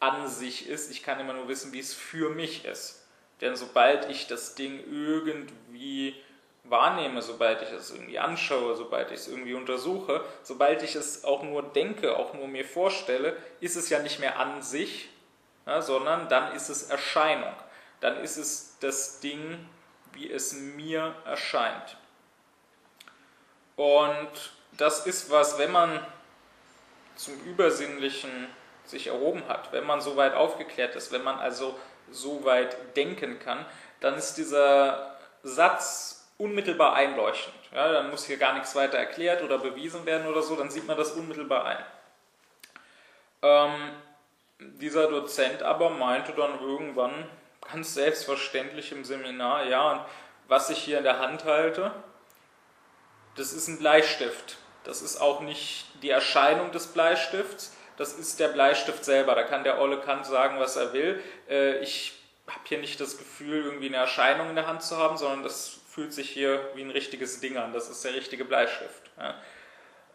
[0.00, 3.06] an sich ist, ich kann immer nur wissen, wie es für mich ist.
[3.40, 6.14] Denn sobald ich das Ding irgendwie
[6.64, 11.42] wahrnehme, sobald ich es irgendwie anschaue, sobald ich es irgendwie untersuche, sobald ich es auch
[11.42, 15.10] nur denke, auch nur mir vorstelle, ist es ja nicht mehr an sich,
[15.66, 17.54] ja, sondern dann ist es Erscheinung.
[18.00, 19.68] Dann ist es das Ding,
[20.12, 21.96] wie es mir erscheint.
[23.76, 26.04] Und das ist was, wenn man
[27.16, 28.48] zum Übersinnlichen
[28.84, 31.78] sich erhoben hat, wenn man so weit aufgeklärt ist, wenn man also
[32.10, 33.64] so weit denken kann,
[34.00, 37.54] dann ist dieser Satz unmittelbar einleuchtend.
[37.72, 40.86] Ja, dann muss hier gar nichts weiter erklärt oder bewiesen werden oder so, dann sieht
[40.86, 41.84] man das unmittelbar ein.
[43.42, 43.90] Ähm,
[44.58, 47.28] dieser Dozent aber meinte dann irgendwann
[47.72, 50.06] ganz selbstverständlich im Seminar, ja,
[50.46, 51.92] was ich hier in der Hand halte,
[53.36, 54.58] das ist ein Bleistift.
[54.84, 59.34] Das ist auch nicht die Erscheinung des Bleistifts, das ist der Bleistift selber.
[59.34, 61.22] Da kann der Olle Kant sagen, was er will.
[61.48, 62.12] Äh, ich
[62.46, 65.80] habe hier nicht das Gefühl, irgendwie eine Erscheinung in der Hand zu haben, sondern das
[65.94, 67.72] fühlt sich hier wie ein richtiges Ding an.
[67.72, 69.10] Das ist der richtige Bleistift.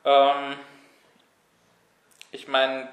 [0.04, 0.60] Ähm,
[2.32, 2.90] ich meine,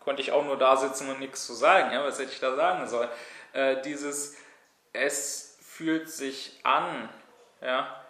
[0.00, 1.92] konnte ich auch nur da sitzen und nichts zu sagen.
[1.92, 2.02] Ja?
[2.02, 3.10] Was hätte ich da sagen sollen?
[3.52, 4.34] Äh, dieses,
[4.94, 7.10] es fühlt sich an,
[7.60, 8.02] ja,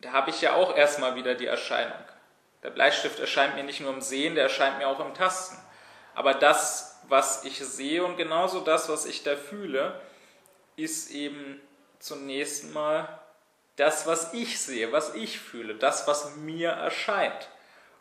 [0.00, 2.04] da habe ich ja auch erstmal wieder die Erscheinung.
[2.64, 5.58] Der Bleistift erscheint mir nicht nur im Sehen, der erscheint mir auch im Tasten.
[6.16, 10.00] Aber das, was ich sehe und genauso das, was ich da fühle,
[10.76, 11.60] ist eben
[12.00, 13.20] zunächst mal
[13.76, 17.48] das, was ich sehe, was ich fühle, das, was mir erscheint.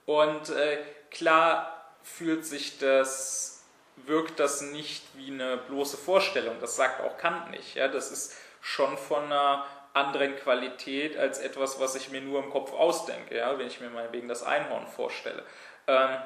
[0.05, 0.79] Und äh,
[1.11, 3.63] klar fühlt sich das,
[3.97, 7.75] wirkt das nicht wie eine bloße Vorstellung, das sagt auch Kant nicht.
[7.75, 7.87] Ja?
[7.87, 12.73] Das ist schon von einer anderen Qualität als etwas, was ich mir nur im Kopf
[12.73, 15.43] ausdenke, ja, wenn ich mir meinetwegen das Einhorn vorstelle.
[15.87, 16.17] Ähm,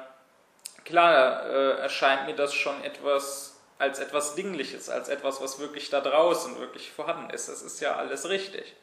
[0.84, 6.00] klar äh, erscheint mir das schon etwas als etwas Dingliches, als etwas, was wirklich da
[6.00, 7.48] draußen wirklich vorhanden ist.
[7.48, 8.74] Das ist ja alles richtig.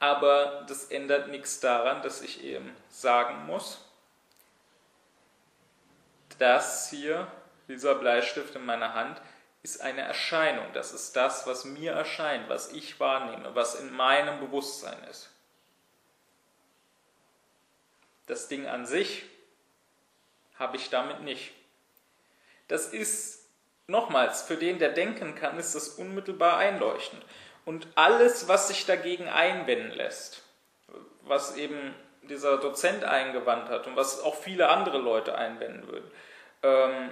[0.00, 3.84] Aber das ändert nichts daran, dass ich eben sagen muss,
[6.38, 7.26] dass hier
[7.66, 9.20] dieser Bleistift in meiner Hand
[9.62, 10.66] ist eine Erscheinung.
[10.72, 15.30] Das ist das, was mir erscheint, was ich wahrnehme, was in meinem Bewusstsein ist.
[18.26, 19.24] Das Ding an sich
[20.58, 21.52] habe ich damit nicht.
[22.68, 23.37] Das ist,
[23.88, 27.22] nochmals, für den, der denken kann, ist das unmittelbar einleuchtend.
[27.64, 30.42] Und alles, was sich dagegen einwenden lässt,
[31.22, 36.10] was eben dieser Dozent eingewandt hat und was auch viele andere Leute einwenden würden,
[36.62, 37.10] ähm,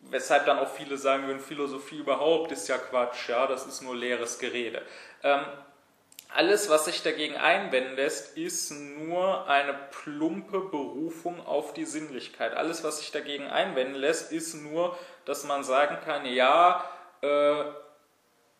[0.00, 3.96] weshalb dann auch viele sagen würden, Philosophie überhaupt ist ja Quatsch, ja, das ist nur
[3.96, 4.82] leeres Gerede.
[5.24, 5.44] Ähm,
[6.28, 12.54] alles, was sich dagegen einwenden lässt, ist nur eine plumpe Berufung auf die Sinnlichkeit.
[12.54, 16.82] Alles, was sich dagegen einwenden lässt, ist nur, dass man sagen kann, ja,
[17.22, 17.64] äh,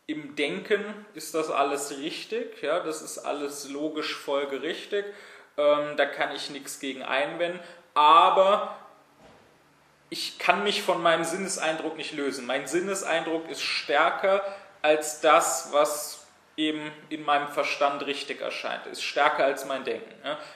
[0.06, 5.04] im Denken ist das alles richtig, ja, das ist alles logisch folgerichtig,
[5.56, 7.60] ähm, da kann ich nichts gegen einwenden,
[7.94, 8.76] aber
[10.10, 12.46] ich kann mich von meinem Sinneseindruck nicht lösen.
[12.46, 14.42] Mein Sinneseindruck ist stärker
[14.82, 20.14] als das, was eben in meinem Verstand richtig erscheint, ist stärker als mein Denken.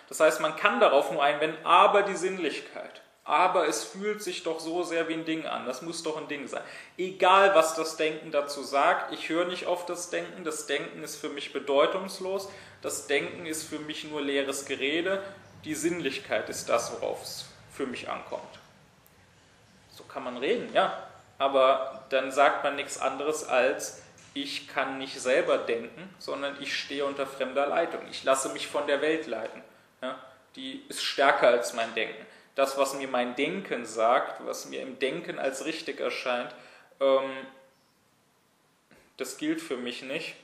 [0.08, 2.99] Das heißt, man kann darauf nur einwenden, aber die Sinnlichkeit
[3.31, 5.64] aber es fühlt sich doch so sehr wie ein Ding an.
[5.64, 6.64] Das muss doch ein Ding sein.
[6.99, 10.43] Egal, was das Denken dazu sagt, ich höre nicht auf das Denken.
[10.43, 12.49] Das Denken ist für mich bedeutungslos.
[12.83, 15.22] Das Denken ist für mich nur leeres Gerede.
[15.64, 18.59] Die Sinnlichkeit ist das, worauf es für mich ankommt.
[19.93, 21.01] So kann man reden, ja.
[21.39, 24.03] Aber dann sagt man nichts anderes als,
[24.35, 28.01] ich kann nicht selber denken, sondern ich stehe unter fremder Leitung.
[28.11, 29.62] Ich lasse mich von der Welt leiten.
[30.03, 30.18] Ja.
[30.57, 34.98] Die ist stärker als mein Denken das, was mir mein Denken sagt, was mir im
[34.98, 36.55] Denken als richtig erscheint,
[37.01, 37.30] ähm,
[39.16, 40.34] das gilt für mich nicht,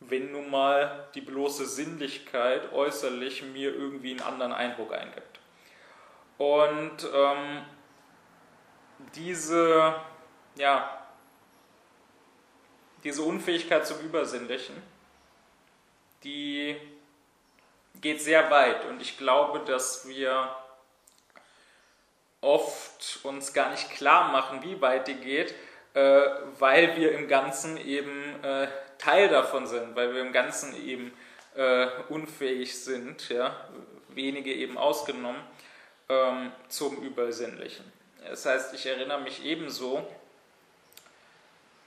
[0.00, 5.40] wenn nun mal die bloße Sinnlichkeit äußerlich mir irgendwie einen anderen Eindruck eingibt.
[6.36, 7.64] Und ähm,
[9.14, 9.94] diese,
[10.56, 11.06] ja,
[13.02, 14.76] diese Unfähigkeit zum Übersinnlichen,
[16.22, 16.76] die
[18.00, 20.54] geht sehr weit und ich glaube, dass wir
[22.40, 25.54] oft uns gar nicht klar machen, wie weit die geht,
[25.94, 26.22] äh,
[26.58, 28.68] weil wir im Ganzen eben äh,
[28.98, 31.12] Teil davon sind, weil wir im Ganzen eben
[31.54, 33.68] äh, unfähig sind, ja,
[34.08, 35.40] wenige eben ausgenommen,
[36.08, 37.90] ähm, zum Übersinnlichen.
[38.28, 40.06] Das heißt, ich erinnere mich ebenso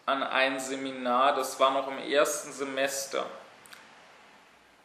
[0.06, 3.26] an ein Seminar, das war noch im ersten Semester.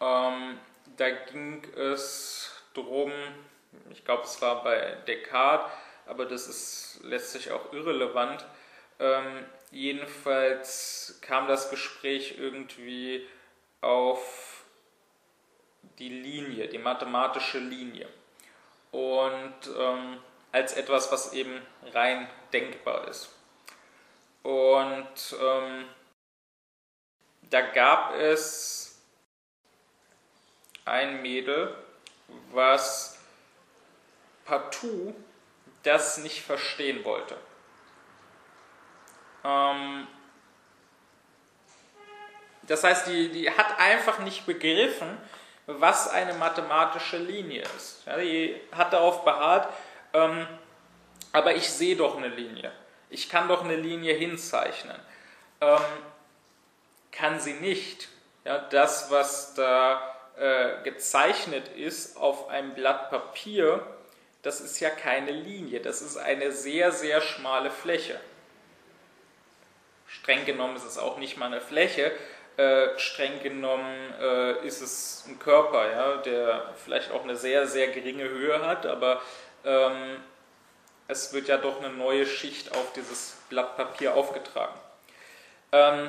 [0.00, 0.58] Ähm,
[0.96, 3.10] da ging es darum,
[3.90, 5.70] ich glaube, es war bei Descartes,
[6.06, 8.44] aber das ist letztlich auch irrelevant.
[8.98, 13.26] Ähm, jedenfalls kam das Gespräch irgendwie
[13.80, 14.64] auf
[15.98, 18.08] die Linie, die mathematische Linie.
[18.92, 20.18] Und ähm,
[20.52, 21.60] als etwas, was eben
[21.92, 23.28] rein denkbar ist.
[24.42, 25.84] Und ähm,
[27.50, 29.02] da gab es
[30.84, 31.76] ein Mädel,
[32.52, 33.15] was
[34.46, 35.14] partout
[35.82, 37.36] das nicht verstehen wollte.
[39.44, 40.06] Ähm,
[42.62, 45.18] das heißt, die, die hat einfach nicht begriffen,
[45.66, 48.02] was eine mathematische Linie ist.
[48.06, 49.72] Ja, die hat darauf beharrt,
[50.12, 50.46] ähm,
[51.32, 52.72] aber ich sehe doch eine Linie.
[53.10, 54.98] Ich kann doch eine Linie hinzeichnen.
[55.60, 55.78] Ähm,
[57.12, 58.08] kann sie nicht.
[58.44, 63.84] Ja, das, was da äh, gezeichnet ist auf einem Blatt Papier,
[64.46, 68.20] das ist ja keine Linie, das ist eine sehr, sehr schmale Fläche.
[70.06, 72.12] Streng genommen ist es auch nicht mal eine Fläche,
[72.56, 77.88] äh, streng genommen äh, ist es ein Körper, ja, der vielleicht auch eine sehr, sehr
[77.88, 79.20] geringe Höhe hat, aber
[79.64, 80.22] ähm,
[81.08, 84.78] es wird ja doch eine neue Schicht auf dieses Blatt Papier aufgetragen.
[85.72, 86.08] Ähm,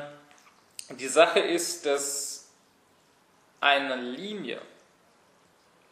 [0.92, 2.52] die Sache ist, dass
[3.62, 4.62] eine Linie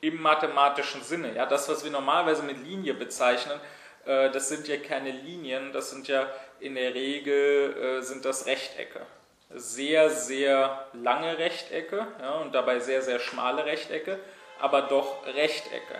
[0.01, 1.35] im mathematischen Sinne.
[1.35, 3.59] Ja, das, was wir normalerweise mit Linie bezeichnen,
[4.05, 6.27] äh, das sind ja keine Linien, das sind ja
[6.59, 9.01] in der Regel äh, sind das Rechtecke.
[9.53, 14.19] Sehr, sehr lange Rechtecke ja, und dabei sehr, sehr schmale Rechtecke,
[14.59, 15.95] aber doch Rechtecke.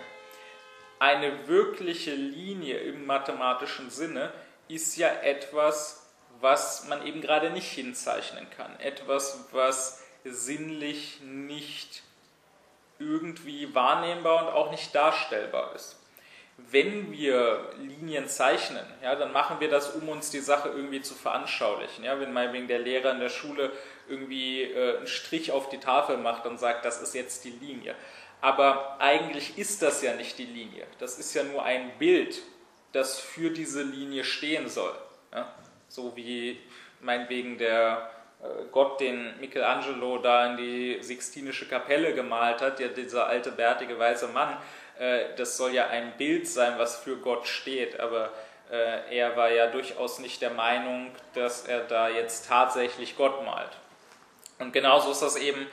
[0.98, 4.32] Eine wirkliche Linie im mathematischen Sinne
[4.68, 6.06] ist ja etwas,
[6.40, 8.78] was man eben gerade nicht hinzeichnen kann.
[8.80, 12.02] Etwas, was sinnlich nicht
[12.98, 15.96] irgendwie wahrnehmbar und auch nicht darstellbar ist.
[16.56, 21.14] Wenn wir Linien zeichnen, ja, dann machen wir das, um uns die Sache irgendwie zu
[21.14, 22.02] veranschaulichen.
[22.04, 23.70] Ja, wenn meinetwegen der Lehrer in der Schule
[24.08, 27.94] irgendwie äh, einen Strich auf die Tafel macht und sagt, das ist jetzt die Linie.
[28.40, 30.86] Aber eigentlich ist das ja nicht die Linie.
[30.98, 32.40] Das ist ja nur ein Bild,
[32.92, 34.94] das für diese Linie stehen soll.
[35.34, 35.52] Ja?
[35.88, 36.58] So wie
[37.00, 38.10] meinetwegen der
[38.70, 44.28] Gott, den Michelangelo da in die Sixtinische Kapelle gemalt hat, ja, dieser alte bärtige weiße
[44.28, 44.56] Mann,
[44.98, 48.30] äh, das soll ja ein Bild sein, was für Gott steht, aber
[48.70, 53.70] äh, er war ja durchaus nicht der Meinung, dass er da jetzt tatsächlich Gott malt.
[54.58, 55.66] Und genauso ist das eben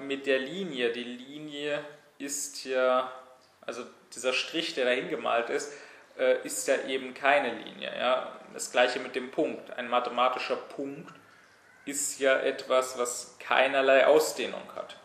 [0.00, 0.90] mit der Linie.
[0.90, 1.78] Die Linie
[2.18, 3.12] ist ja,
[3.60, 5.72] also dieser Strich, der dahin gemalt ist,
[6.18, 7.92] äh, ist ja eben keine Linie.
[7.96, 8.32] Ja?
[8.52, 9.72] Das gleiche mit dem Punkt.
[9.76, 11.12] Ein mathematischer Punkt
[11.84, 14.96] ist ja etwas, was keinerlei Ausdehnung hat.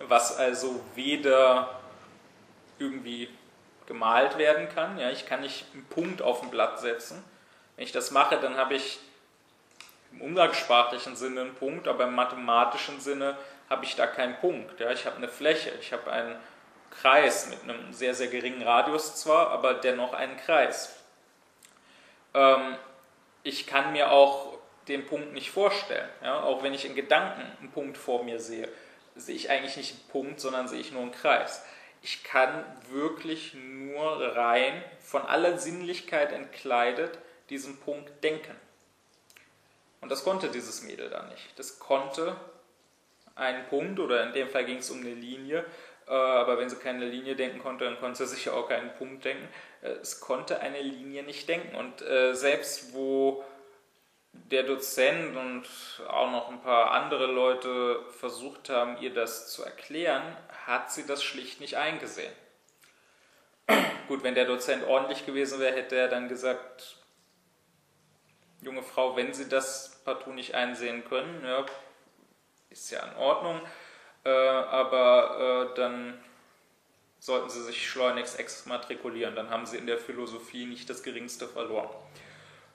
[0.00, 1.80] Was also weder
[2.78, 3.28] irgendwie
[3.86, 4.98] gemalt werden kann.
[4.98, 7.24] Ja, ich kann nicht einen Punkt auf ein Blatt setzen.
[7.76, 9.00] Wenn ich das mache, dann habe ich
[10.12, 13.36] im umgangssprachlichen Sinne einen Punkt, aber im mathematischen Sinne
[13.68, 14.78] habe ich da keinen Punkt.
[14.80, 16.36] Ja, ich habe eine Fläche, ich habe einen
[16.90, 20.96] Kreis mit einem sehr, sehr geringen Radius zwar, aber dennoch einen Kreis.
[22.34, 22.76] Ähm,
[23.42, 24.57] ich kann mir auch
[24.88, 26.08] den Punkt nicht vorstellen.
[26.22, 26.42] Ja?
[26.42, 28.68] Auch wenn ich in Gedanken einen Punkt vor mir sehe,
[29.16, 31.64] sehe ich eigentlich nicht einen Punkt, sondern sehe ich nur einen Kreis.
[32.02, 37.18] Ich kann wirklich nur rein, von aller Sinnlichkeit entkleidet,
[37.50, 38.54] diesen Punkt denken.
[40.00, 41.58] Und das konnte dieses Mädel da nicht.
[41.58, 42.36] Das konnte
[43.34, 45.64] einen Punkt, oder in dem Fall ging es um eine Linie,
[46.06, 49.24] äh, aber wenn sie keine Linie denken konnte, dann konnte sie sicher auch keinen Punkt
[49.24, 49.48] denken.
[49.82, 51.74] Äh, es konnte eine Linie nicht denken.
[51.76, 53.44] Und äh, selbst wo
[54.50, 55.64] der Dozent und
[56.08, 60.22] auch noch ein paar andere Leute versucht haben, ihr das zu erklären,
[60.66, 62.32] hat sie das schlicht nicht eingesehen.
[64.08, 66.96] Gut, wenn der Dozent ordentlich gewesen wäre, hätte er dann gesagt,
[68.62, 71.66] junge Frau, wenn Sie das partout nicht einsehen können, ja,
[72.70, 73.60] ist ja in Ordnung,
[74.24, 76.18] äh, aber äh, dann
[77.18, 81.90] sollten Sie sich schleunigst exmatrikulieren, dann haben Sie in der Philosophie nicht das Geringste verloren.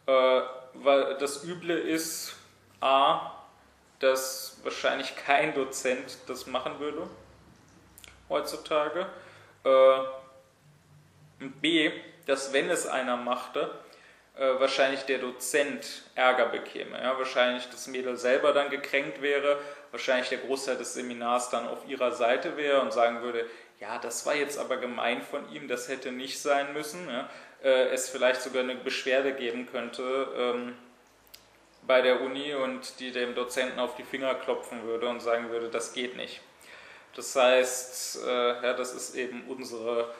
[0.06, 0.42] Äh,
[0.74, 2.36] weil das Üble ist,
[2.82, 3.32] a,
[4.00, 7.08] dass wahrscheinlich kein Dozent das machen würde
[8.30, 9.08] heutzutage.
[9.64, 10.00] Äh,
[11.40, 11.92] und b,
[12.26, 13.72] dass wenn es einer machte,
[14.36, 17.00] äh, wahrscheinlich der Dozent Ärger bekäme.
[17.00, 17.18] Ja?
[17.18, 19.60] Wahrscheinlich das Mädel selber dann gekränkt wäre,
[19.92, 23.46] wahrscheinlich der Großteil des Seminars dann auf ihrer Seite wäre und sagen würde,
[23.80, 27.08] ja, das war jetzt aber gemein von ihm, das hätte nicht sein müssen.
[27.10, 27.30] Ja?
[27.64, 30.76] Äh, es vielleicht sogar eine Beschwerde geben könnte ähm,
[31.86, 35.70] bei der Uni und die dem Dozenten auf die Finger klopfen würde und sagen würde,
[35.70, 36.42] das geht nicht.
[37.16, 40.14] Das heißt, äh, ja, das ist eben unsere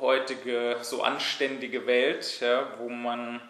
[0.00, 3.40] heutige so anständige Welt, ja, wo man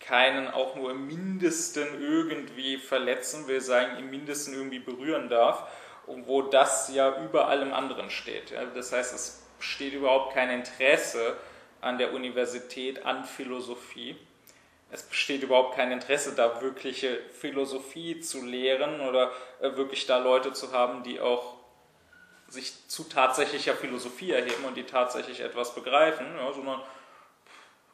[0.00, 5.64] keinen auch nur im Mindesten irgendwie verletzen will, sagen, im Mindesten irgendwie berühren darf
[6.06, 8.50] und wo das ja über allem anderen steht.
[8.50, 8.64] Ja.
[8.64, 11.36] Das heißt, es besteht überhaupt kein Interesse
[11.80, 14.16] an der Universität an Philosophie.
[14.90, 20.52] Es besteht überhaupt kein Interesse, da wirkliche Philosophie zu lehren oder äh, wirklich da Leute
[20.52, 21.56] zu haben, die auch
[22.48, 26.80] sich zu tatsächlicher Philosophie erheben und die tatsächlich etwas begreifen, ja, sondern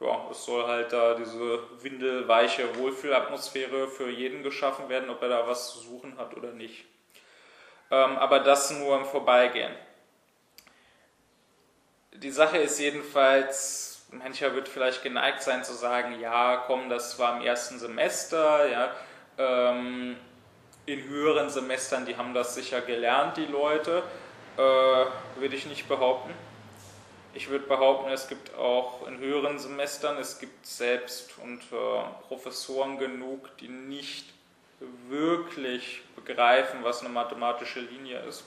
[0.00, 5.46] ja, es soll halt da diese windelweiche Wohlfühlatmosphäre für jeden geschaffen werden, ob er da
[5.48, 6.84] was zu suchen hat oder nicht.
[7.90, 9.74] Ähm, aber das nur im Vorbeigehen
[12.14, 17.36] die Sache ist jedenfalls, mancher wird vielleicht geneigt sein zu sagen, ja, komm, das war
[17.36, 18.92] im ersten Semester, ja,
[19.38, 20.16] ähm,
[20.86, 24.02] in höheren Semestern, die haben das sicher gelernt, die Leute,
[24.56, 26.32] äh, würde ich nicht behaupten.
[27.32, 33.56] Ich würde behaupten, es gibt auch in höheren Semestern, es gibt selbst unter Professoren genug,
[33.56, 34.26] die nicht
[35.08, 38.44] wirklich begreifen, was eine mathematische Linie ist.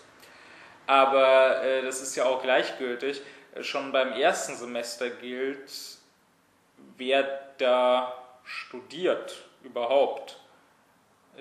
[0.86, 3.22] Aber äh, das ist ja auch gleichgültig
[3.64, 5.72] schon beim ersten Semester gilt,
[6.98, 7.24] wer
[7.58, 10.40] da studiert überhaupt,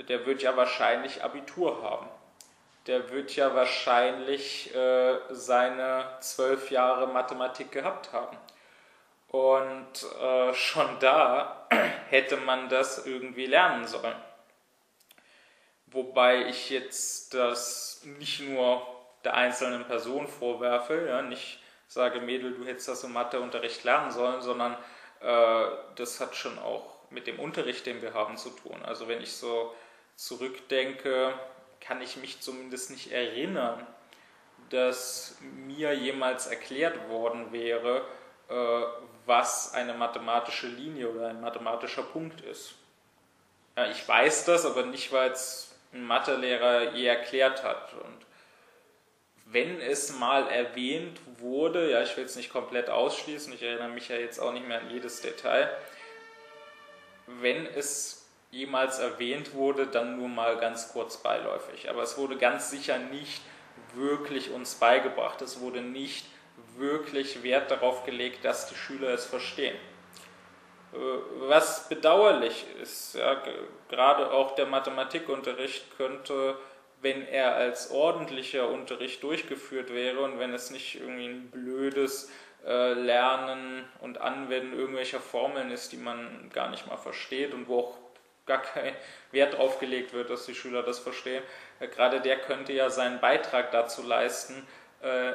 [0.09, 2.09] der wird ja wahrscheinlich Abitur haben.
[2.87, 8.37] Der wird ja wahrscheinlich äh, seine zwölf Jahre Mathematik gehabt haben.
[9.29, 11.67] Und äh, schon da
[12.11, 14.15] hätte man das irgendwie lernen sollen.
[15.87, 18.87] Wobei ich jetzt das nicht nur
[19.25, 24.43] der einzelnen Person vorwerfe, ja, nicht sage, Mädel, du hättest das im Matheunterricht lernen sollen,
[24.43, 24.77] sondern
[25.21, 25.67] äh,
[25.97, 28.83] das hat schon auch mit dem Unterricht, den wir haben, zu tun.
[28.85, 29.75] Also wenn ich so
[30.17, 31.35] zurückdenke,
[31.81, 33.87] kann ich mich zumindest nicht erinnern,
[34.71, 38.03] dass mir jemals erklärt worden wäre,
[38.49, 38.83] äh,
[39.27, 42.75] was eine mathematische Linie oder ein mathematischer Punkt ist.
[43.77, 47.93] Ja, ich weiß das, aber nicht, weil es ein Mathelehrer je erklärt hat.
[47.95, 48.27] Und
[49.47, 54.09] wenn es mal erwähnt wurde, ja, ich will es nicht komplett ausschließen, ich erinnere mich
[54.09, 55.71] ja jetzt auch nicht mehr an jedes Detail,
[57.27, 61.91] wenn es jemals erwähnt wurde, dann nur mal ganz kurz beiläufig.
[61.91, 63.43] Aber es wurde ganz sicher nicht
[63.95, 65.43] wirklich uns beigebracht.
[65.43, 66.27] Es wurde nicht
[66.77, 69.77] wirklich Wert darauf gelegt, dass die Schüler es verstehen.
[70.93, 70.97] Äh,
[71.49, 73.43] was bedauerlich ist, ja,
[73.89, 76.57] gerade auch der Mathematikunterricht könnte
[77.01, 82.31] wenn er als ordentlicher Unterricht durchgeführt wäre und wenn es nicht irgendwie ein blödes
[82.65, 87.81] äh, Lernen und Anwenden irgendwelcher Formeln ist, die man gar nicht mal versteht und wo
[87.81, 87.99] auch
[88.47, 88.95] gar kein
[89.33, 91.43] Wert drauf gelegt wird, dass die Schüler das verstehen.
[91.81, 94.67] Äh, gerade der könnte ja seinen Beitrag dazu leisten,
[95.03, 95.33] äh,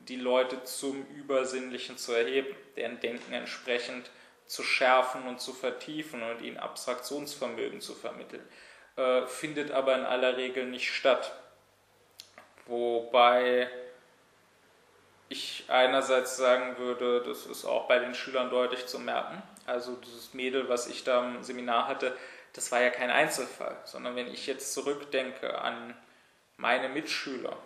[0.00, 4.10] die Leute zum Übersinnlichen zu erheben, deren Denken entsprechend
[4.46, 8.46] zu schärfen und zu vertiefen und ihnen Abstraktionsvermögen zu vermitteln.
[8.96, 11.32] Äh, findet aber in aller Regel nicht statt.
[12.66, 13.68] Wobei
[15.28, 19.42] ich einerseits sagen würde, das ist auch bei den Schülern deutlich zu merken.
[19.66, 22.16] Also dieses Mädel, was ich da im Seminar hatte,
[22.52, 25.96] das war ja kein Einzelfall, sondern wenn ich jetzt zurückdenke an
[26.58, 27.56] meine Mitschüler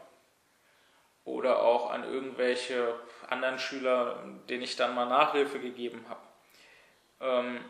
[1.24, 2.94] oder auch an irgendwelche
[3.28, 6.20] anderen Schüler, denen ich dann mal Nachhilfe gegeben habe,
[7.20, 7.64] ähm,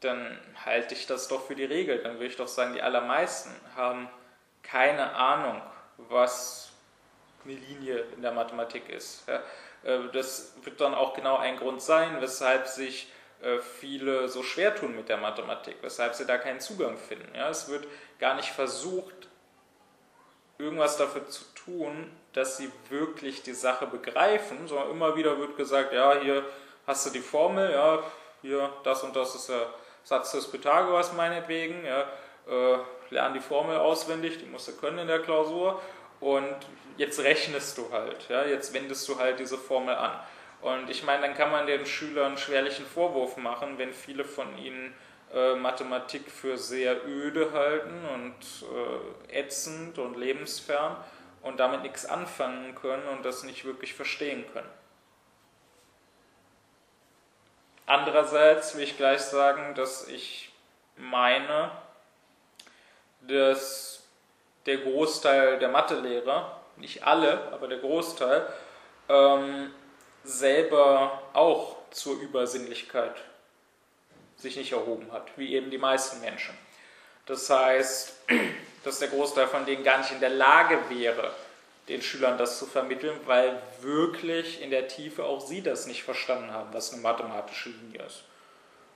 [0.00, 2.02] dann halte ich das doch für die Regel.
[2.02, 4.08] Dann würde ich doch sagen, die allermeisten haben
[4.62, 5.60] keine Ahnung,
[5.96, 6.72] was
[7.44, 9.28] eine Linie in der Mathematik ist.
[9.28, 9.40] Äh,
[10.12, 13.10] das wird dann auch genau ein Grund sein, weshalb sich
[13.42, 17.34] äh, viele so schwer tun mit der Mathematik, weshalb sie da keinen Zugang finden.
[17.34, 17.86] Es wird
[18.18, 19.28] gar nicht versucht,
[20.58, 25.92] irgendwas dafür zu tun, dass sie wirklich die Sache begreifen, sondern immer wieder wird gesagt,
[25.92, 26.44] ja, hier
[26.86, 28.02] hast du die Formel, ja,
[28.42, 29.66] hier das und das ist der
[30.04, 32.02] Satz des Pythagoras meinetwegen, ja,
[32.48, 32.78] äh,
[33.10, 35.80] lern die Formel auswendig, die musst du können in der Klausur
[36.20, 36.56] und
[36.96, 40.12] jetzt rechnest du halt, ja, jetzt wendest du halt diese Formel an.
[40.62, 44.94] Und ich meine, dann kann man den Schülern schwerlichen Vorwurf machen, wenn viele von ihnen
[45.32, 48.34] äh, Mathematik für sehr öde halten und
[49.30, 50.96] äh, ätzend und lebensfern
[51.42, 54.68] und damit nichts anfangen können und das nicht wirklich verstehen können.
[57.90, 60.52] Andererseits will ich gleich sagen, dass ich
[60.96, 61.72] meine,
[63.22, 64.04] dass
[64.64, 68.46] der Großteil der Mathelehrer, nicht alle, aber der Großteil,
[69.08, 69.74] ähm,
[70.22, 73.16] selber auch zur Übersinnlichkeit
[74.36, 76.56] sich nicht erhoben hat, wie eben die meisten Menschen.
[77.26, 78.20] Das heißt,
[78.84, 81.34] dass der Großteil von denen gar nicht in der Lage wäre,
[81.90, 86.52] den Schülern das zu vermitteln, weil wirklich in der Tiefe auch sie das nicht verstanden
[86.52, 88.22] haben, was eine mathematische Linie ist.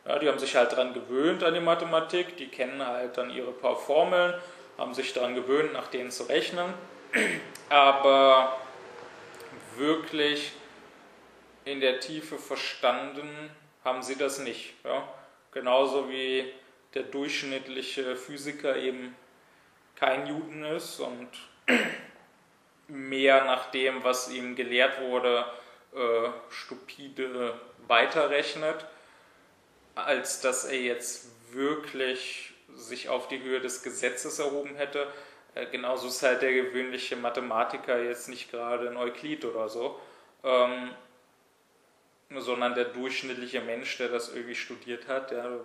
[0.07, 3.51] Ja, die haben sich halt daran gewöhnt an die Mathematik, die kennen halt dann ihre
[3.51, 4.35] paar Formeln,
[4.79, 6.73] haben sich daran gewöhnt, nach denen zu rechnen,
[7.69, 8.57] aber
[9.77, 10.53] wirklich
[11.65, 13.51] in der Tiefe verstanden
[13.85, 14.75] haben sie das nicht.
[14.85, 15.09] Ja?
[15.51, 16.53] Genauso wie
[16.95, 19.17] der durchschnittliche Physiker eben
[19.97, 21.29] kein Newton ist und
[22.89, 25.45] mehr nach dem, was ihm gelehrt wurde,
[25.95, 28.85] äh, stupide weiterrechnet,
[29.95, 35.07] als dass er jetzt wirklich sich auf die Höhe des Gesetzes erhoben hätte.
[35.55, 40.01] Äh, genauso ist halt der gewöhnliche Mathematiker jetzt nicht gerade ein Euklid oder so,
[40.43, 40.91] ähm,
[42.31, 45.61] sondern der durchschnittliche Mensch, der das irgendwie studiert hat, der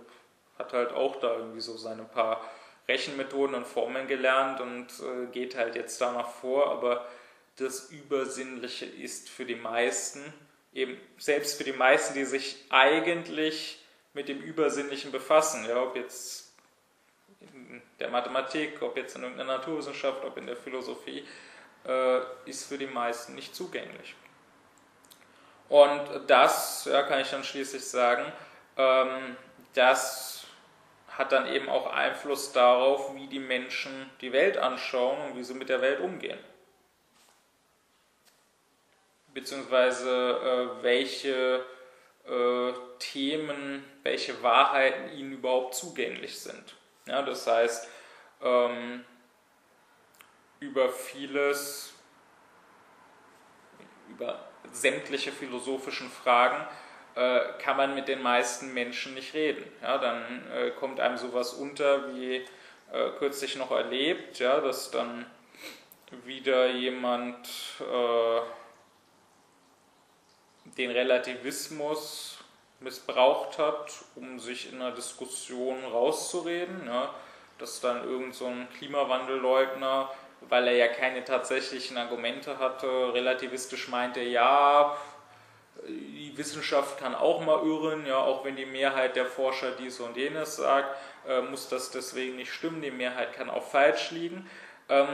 [0.58, 2.42] hat halt auch da irgendwie so seine paar
[2.90, 7.08] Rechenmethoden und Formeln gelernt und äh, geht halt jetzt danach vor, aber
[7.56, 10.22] das Übersinnliche ist für die meisten,
[10.74, 13.84] eben selbst für die meisten, die sich eigentlich
[14.14, 16.54] mit dem Übersinnlichen befassen, ja, ob jetzt
[17.42, 21.26] in der Mathematik, ob jetzt in irgendeiner Naturwissenschaft, ob in der Philosophie,
[21.86, 24.16] äh, ist für die meisten nicht zugänglich.
[25.70, 28.32] Und das, ja, kann ich dann schließlich sagen,
[28.76, 29.38] ähm,
[29.74, 30.39] das
[31.20, 35.54] hat dann eben auch Einfluss darauf, wie die Menschen die Welt anschauen und wie sie
[35.54, 36.40] mit der Welt umgehen.
[39.34, 40.10] Beziehungsweise
[40.80, 41.66] äh, welche
[42.26, 46.78] äh, Themen, welche Wahrheiten ihnen überhaupt zugänglich sind.
[47.06, 47.90] Ja, das heißt,
[48.42, 49.04] ähm,
[50.62, 51.94] über vieles,
[54.08, 56.66] über sämtliche philosophischen Fragen
[57.16, 59.64] äh, kann man mit den meisten Menschen nicht reden.
[59.82, 62.36] Ja, dann äh, kommt einem sowas unter wie
[62.92, 65.26] äh, kürzlich noch erlebt, ja, dass dann
[66.26, 67.48] wieder jemand
[67.80, 68.42] äh,
[70.78, 72.40] den Relativismus
[72.80, 76.86] missbraucht hat, um sich in einer Diskussion rauszureden.
[76.88, 77.14] Ja,
[77.60, 80.10] dass dann irgend so ein Klimawandelleugner,
[80.48, 84.98] weil er ja keine tatsächlichen Argumente hatte, relativistisch meinte, ja,
[85.88, 90.18] die Wissenschaft kann auch mal irren, ja, auch wenn die Mehrheit der Forscher dies und
[90.18, 90.96] jenes sagt,
[91.28, 94.50] äh, muss das deswegen nicht stimmen, die Mehrheit kann auch falsch liegen.
[94.90, 95.08] Ähm,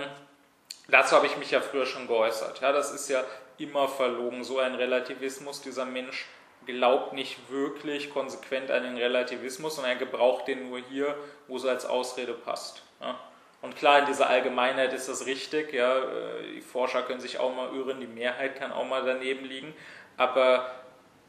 [0.88, 2.62] dazu habe ich mich ja früher schon geäußert.
[2.62, 3.24] Ja, das ist ja
[3.58, 5.62] immer verlogen, so ein Relativismus.
[5.62, 6.26] Dieser Mensch
[6.66, 11.16] glaubt nicht wirklich konsequent an den Relativismus, sondern er gebraucht den nur hier,
[11.48, 12.82] wo es als Ausrede passt.
[13.02, 13.20] Ja.
[13.62, 17.56] Und klar, in dieser Allgemeinheit ist das richtig, ja, äh, die Forscher können sich auch
[17.56, 19.74] mal irren, die Mehrheit kann auch mal daneben liegen,
[20.18, 20.72] aber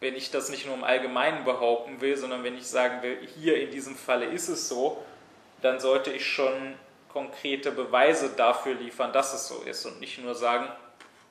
[0.00, 3.60] wenn ich das nicht nur im Allgemeinen behaupten will, sondern wenn ich sagen will, hier
[3.60, 5.02] in diesem Falle ist es so,
[5.62, 6.74] dann sollte ich schon
[7.12, 10.68] konkrete Beweise dafür liefern, dass es so ist und nicht nur sagen,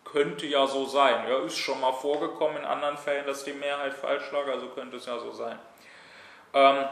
[0.03, 1.27] könnte ja so sein.
[1.29, 4.97] Ja, ist schon mal vorgekommen in anderen Fällen, dass die Mehrheit falsch lag, also könnte
[4.97, 5.59] es ja so sein.
[6.53, 6.85] Ähm,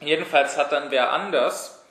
[0.00, 1.84] jedenfalls hat dann wer anders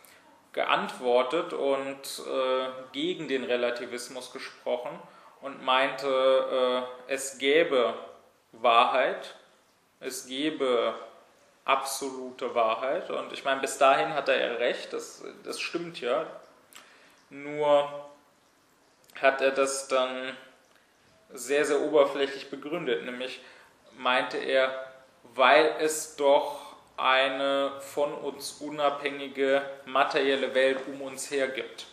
[0.54, 5.00] geantwortet und äh, gegen den Relativismus gesprochen
[5.42, 7.94] und meinte, äh, es gäbe
[8.52, 9.36] Wahrheit,
[10.00, 10.96] es gäbe
[11.66, 13.10] absolute Wahrheit.
[13.10, 16.26] Und ich meine, bis dahin hat er ja recht, das, das stimmt ja.
[17.30, 18.10] Nur
[19.20, 20.36] hat er das dann
[21.34, 23.06] sehr, sehr oberflächlich begründet.
[23.06, 23.42] Nämlich
[23.98, 24.88] meinte er,
[25.36, 31.88] weil es doch eine von uns unabhängige materielle Welt um uns her gibt,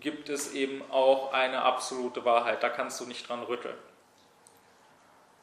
[0.00, 2.62] gibt es eben auch eine absolute Wahrheit.
[2.62, 3.76] Da kannst du nicht dran rütteln.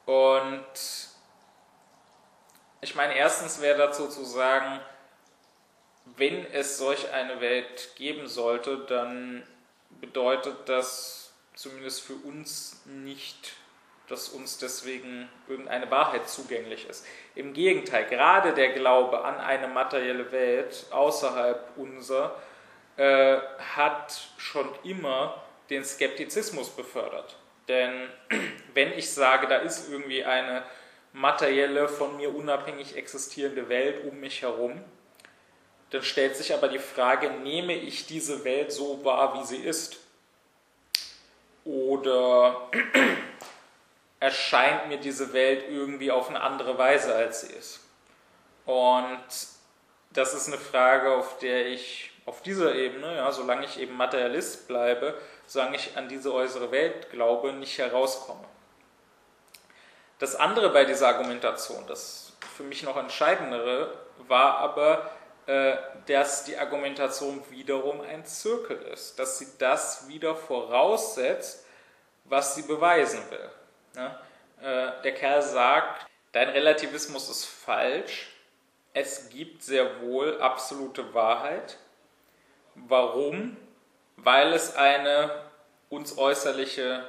[0.06, 0.64] Und
[2.80, 4.80] ich meine, erstens wäre dazu zu sagen,
[6.16, 9.46] wenn es solch eine Welt geben sollte, dann
[10.00, 13.54] bedeutet das zumindest für uns nicht,
[14.08, 17.04] dass uns deswegen irgendeine Wahrheit zugänglich ist.
[17.34, 22.36] Im Gegenteil, gerade der Glaube an eine materielle Welt außerhalb unserer
[22.96, 23.38] äh,
[23.76, 27.36] hat schon immer den Skeptizismus befördert.
[27.68, 28.08] Denn
[28.74, 30.62] wenn ich sage, da ist irgendwie eine
[31.12, 34.82] materielle, von mir unabhängig existierende Welt um mich herum,
[35.90, 39.98] dann stellt sich aber die Frage, nehme ich diese Welt so wahr, wie sie ist?
[41.64, 42.70] Oder
[44.20, 47.80] erscheint mir diese Welt irgendwie auf eine andere Weise, als sie ist?
[48.64, 49.20] Und
[50.10, 54.68] das ist eine Frage, auf der ich auf dieser Ebene, ja, solange ich eben Materialist
[54.68, 55.14] bleibe,
[55.46, 58.44] solange ich an diese äußere Welt glaube, nicht herauskomme.
[60.18, 63.92] Das andere bei dieser Argumentation, das für mich noch entscheidendere,
[64.26, 65.10] war aber,
[65.46, 71.64] äh, dass die Argumentation wiederum ein Zirkel ist, dass sie das wieder voraussetzt,
[72.24, 73.50] was sie beweisen will.
[74.62, 78.32] Äh, der Kerl sagt, dein Relativismus ist falsch,
[78.94, 81.76] es gibt sehr wohl absolute Wahrheit.
[82.88, 83.56] Warum?
[84.16, 85.30] Weil es eine
[85.88, 87.06] uns äußerliche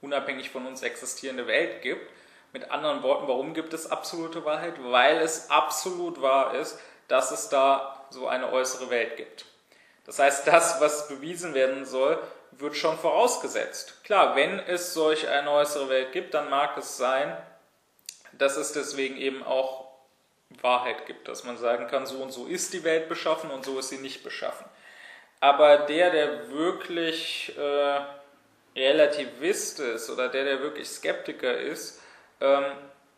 [0.00, 2.10] unabhängig von uns existierende Welt gibt.
[2.52, 4.74] Mit anderen Worten, warum gibt es absolute Wahrheit?
[4.80, 6.78] Weil es absolut wahr ist,
[7.08, 9.46] dass es da so eine äußere Welt gibt.
[10.04, 12.22] Das heißt, das, was bewiesen werden soll,
[12.52, 14.04] wird schon vorausgesetzt.
[14.04, 17.36] Klar, wenn es solch eine äußere Welt gibt, dann mag es sein,
[18.32, 19.84] dass es deswegen eben auch
[20.60, 23.78] Wahrheit gibt, dass man sagen kann, so und so ist die Welt beschaffen und so
[23.78, 24.66] ist sie nicht beschaffen.
[25.40, 28.00] Aber der, der wirklich äh,
[28.76, 32.00] Relativist ist oder der, der wirklich Skeptiker ist,
[32.40, 32.64] ähm,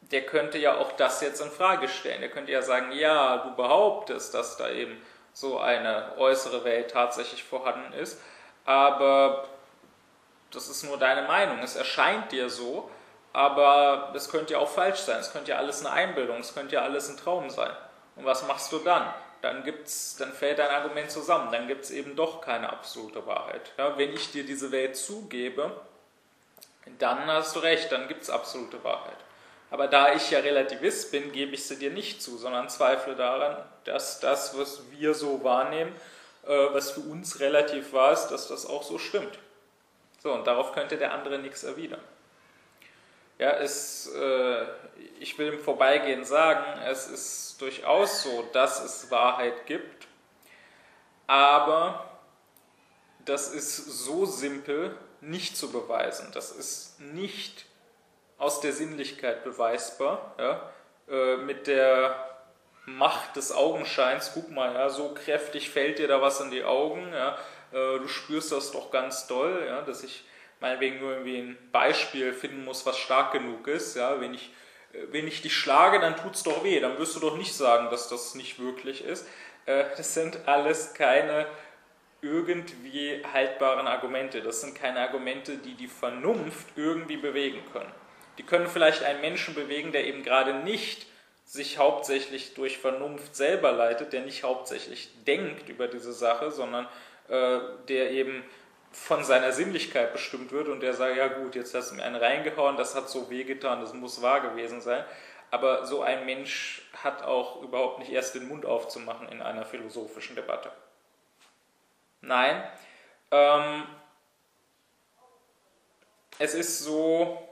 [0.01, 2.21] der könnte ja auch das jetzt in Frage stellen.
[2.21, 5.01] Der könnte ja sagen, ja, du behauptest, dass da eben
[5.33, 8.21] so eine äußere Welt tatsächlich vorhanden ist,
[8.65, 9.49] aber
[10.51, 11.59] das ist nur deine Meinung.
[11.63, 12.91] Es erscheint dir so,
[13.33, 15.21] aber es könnte ja auch falsch sein.
[15.21, 17.71] Es könnte ja alles eine Einbildung, es könnte ja alles ein Traum sein.
[18.17, 19.13] Und was machst du dann?
[19.43, 23.73] Dann, gibt's, dann fällt dein Argument zusammen, dann gibt es eben doch keine absolute Wahrheit.
[23.79, 25.71] Ja, wenn ich dir diese Welt zugebe,
[26.99, 29.17] dann hast du recht, dann gibt es absolute Wahrheit.
[29.71, 33.57] Aber da ich ja Relativist bin, gebe ich sie dir nicht zu, sondern zweifle daran,
[33.85, 35.93] dass das, was wir so wahrnehmen,
[36.47, 39.39] äh, was für uns relativ wahr ist, dass das auch so stimmt.
[40.23, 42.01] So, und darauf könnte der andere nichts erwidern.
[43.39, 44.67] Ja, es, äh,
[45.21, 50.07] ich will im Vorbeigehen sagen, es ist durchaus so, dass es Wahrheit gibt,
[51.27, 52.11] aber
[53.25, 56.31] das ist so simpel nicht zu beweisen.
[56.33, 57.67] Das ist nicht
[58.39, 60.35] aus der Sinnlichkeit beweisbar.
[60.39, 60.71] Ja?
[61.09, 62.31] Äh, mit der
[62.87, 67.13] Macht des Augenscheins, guck mal, ja, so kräftig fällt dir da was in die Augen,
[67.13, 67.37] ja?
[67.73, 69.83] Äh, du spürst das doch ganz doll, ja?
[69.83, 70.25] dass ich
[70.61, 73.97] meinetwegen nur irgendwie ein Beispiel finden muss, was stark genug ist.
[73.97, 74.51] Ja, wenn ich,
[74.93, 76.81] äh, wenn ich dich schlage, dann tut es doch weh.
[76.81, 79.27] Dann wirst du doch nicht sagen, dass das nicht wirklich ist.
[79.67, 81.47] Äh, das sind alles keine
[82.23, 84.43] irgendwie haltbaren Argumente.
[84.43, 87.93] Das sind keine Argumente, die die Vernunft irgendwie bewegen können.
[88.39, 91.07] Die können vielleicht einen Menschen bewegen, der eben gerade nicht
[91.45, 96.89] sich hauptsächlich durch Vernunft selber leitet, der nicht hauptsächlich denkt über diese Sache, sondern
[97.29, 98.45] äh, der eben
[99.05, 102.17] von seiner Sinnlichkeit bestimmt wird und der sagt, ja gut, jetzt hast du mir einen
[102.17, 105.05] reingehauen, das hat so wehgetan, das muss wahr gewesen sein.
[105.53, 110.35] Aber so ein Mensch hat auch überhaupt nicht erst den Mund aufzumachen in einer philosophischen
[110.35, 110.73] Debatte.
[112.21, 112.65] Nein.
[113.31, 113.85] Ähm,
[116.39, 117.49] es ist so,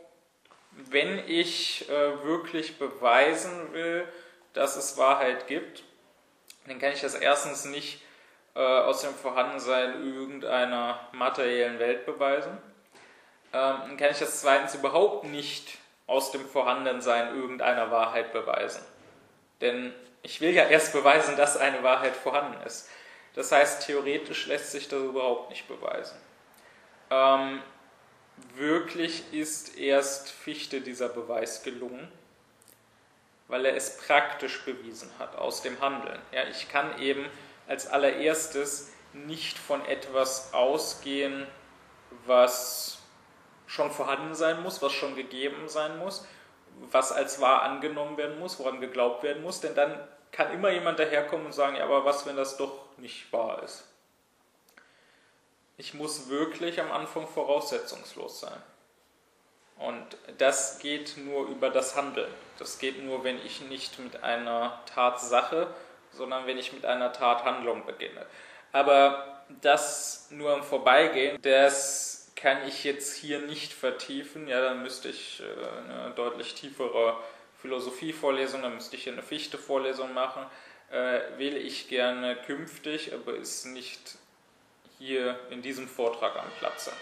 [0.73, 4.09] wenn ich äh, wirklich beweisen will,
[4.55, 5.85] dass es Wahrheit gibt,
[6.67, 8.01] dann kann ich das erstens nicht
[8.55, 12.57] äh, aus dem Vorhandensein irgendeiner materiellen Welt beweisen.
[13.53, 18.83] Ähm, dann kann ich das zweitens überhaupt nicht aus dem Vorhandensein irgendeiner Wahrheit beweisen.
[19.61, 22.89] Denn ich will ja erst beweisen, dass eine Wahrheit vorhanden ist.
[23.35, 26.17] Das heißt, theoretisch lässt sich das überhaupt nicht beweisen.
[27.11, 27.63] Ähm,
[28.55, 32.11] wirklich ist erst Fichte dieser Beweis gelungen,
[33.49, 36.19] weil er es praktisch bewiesen hat aus dem Handeln.
[36.33, 37.27] Ja, ich kann eben
[37.67, 41.47] als allererstes nicht von etwas ausgehen,
[42.27, 42.99] was
[43.67, 46.27] schon vorhanden sein muss, was schon gegeben sein muss,
[46.91, 49.99] was als wahr angenommen werden muss, woran geglaubt werden muss, denn dann
[50.33, 53.85] kann immer jemand daherkommen und sagen, ja, aber was, wenn das doch nicht wahr ist?
[55.77, 58.63] Ich muss wirklich am Anfang voraussetzungslos sein.
[59.79, 62.33] Und das geht nur über das Handeln.
[62.59, 65.73] Das geht nur, wenn ich nicht mit einer Tatsache,
[66.15, 68.27] sondern wenn ich mit einer Tathandlung beginne.
[68.73, 74.49] Aber das nur im Vorbeigehen, das kann ich jetzt hier nicht vertiefen.
[74.49, 77.17] Ja, dann müsste ich äh, eine deutlich tiefere
[77.61, 80.45] Philosophievorlesung, dann müsste ich hier eine Fichte-Vorlesung machen.
[80.91, 84.19] Äh, wähle ich gerne künftig, aber ist nicht
[84.99, 86.93] hier in diesem Vortrag am Platze.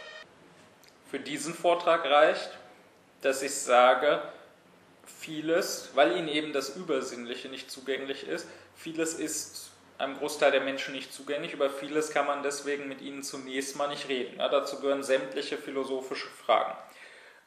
[1.10, 2.50] Für diesen Vortrag reicht,
[3.22, 4.22] dass ich sage,
[5.18, 10.94] vieles, weil ihnen eben das Übersinnliche nicht zugänglich ist, vieles ist einem Großteil der Menschen
[10.94, 14.38] nicht zugänglich, über vieles kann man deswegen mit ihnen zunächst mal nicht reden.
[14.38, 16.76] Ja, dazu gehören sämtliche philosophische Fragen.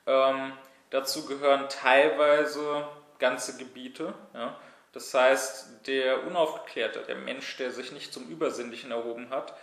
[0.07, 0.53] Ähm,
[0.89, 2.87] dazu gehören teilweise
[3.19, 4.13] ganze Gebiete.
[4.33, 4.57] Ja.
[4.93, 9.53] Das heißt, der Unaufgeklärte, der Mensch, der sich nicht zum Übersinnlichen erhoben hat,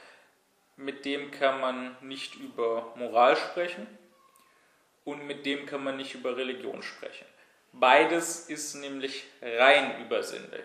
[0.76, 3.86] mit dem kann man nicht über Moral sprechen
[5.04, 7.26] und mit dem kann man nicht über Religion sprechen.
[7.72, 10.64] Beides ist nämlich rein übersinnlich.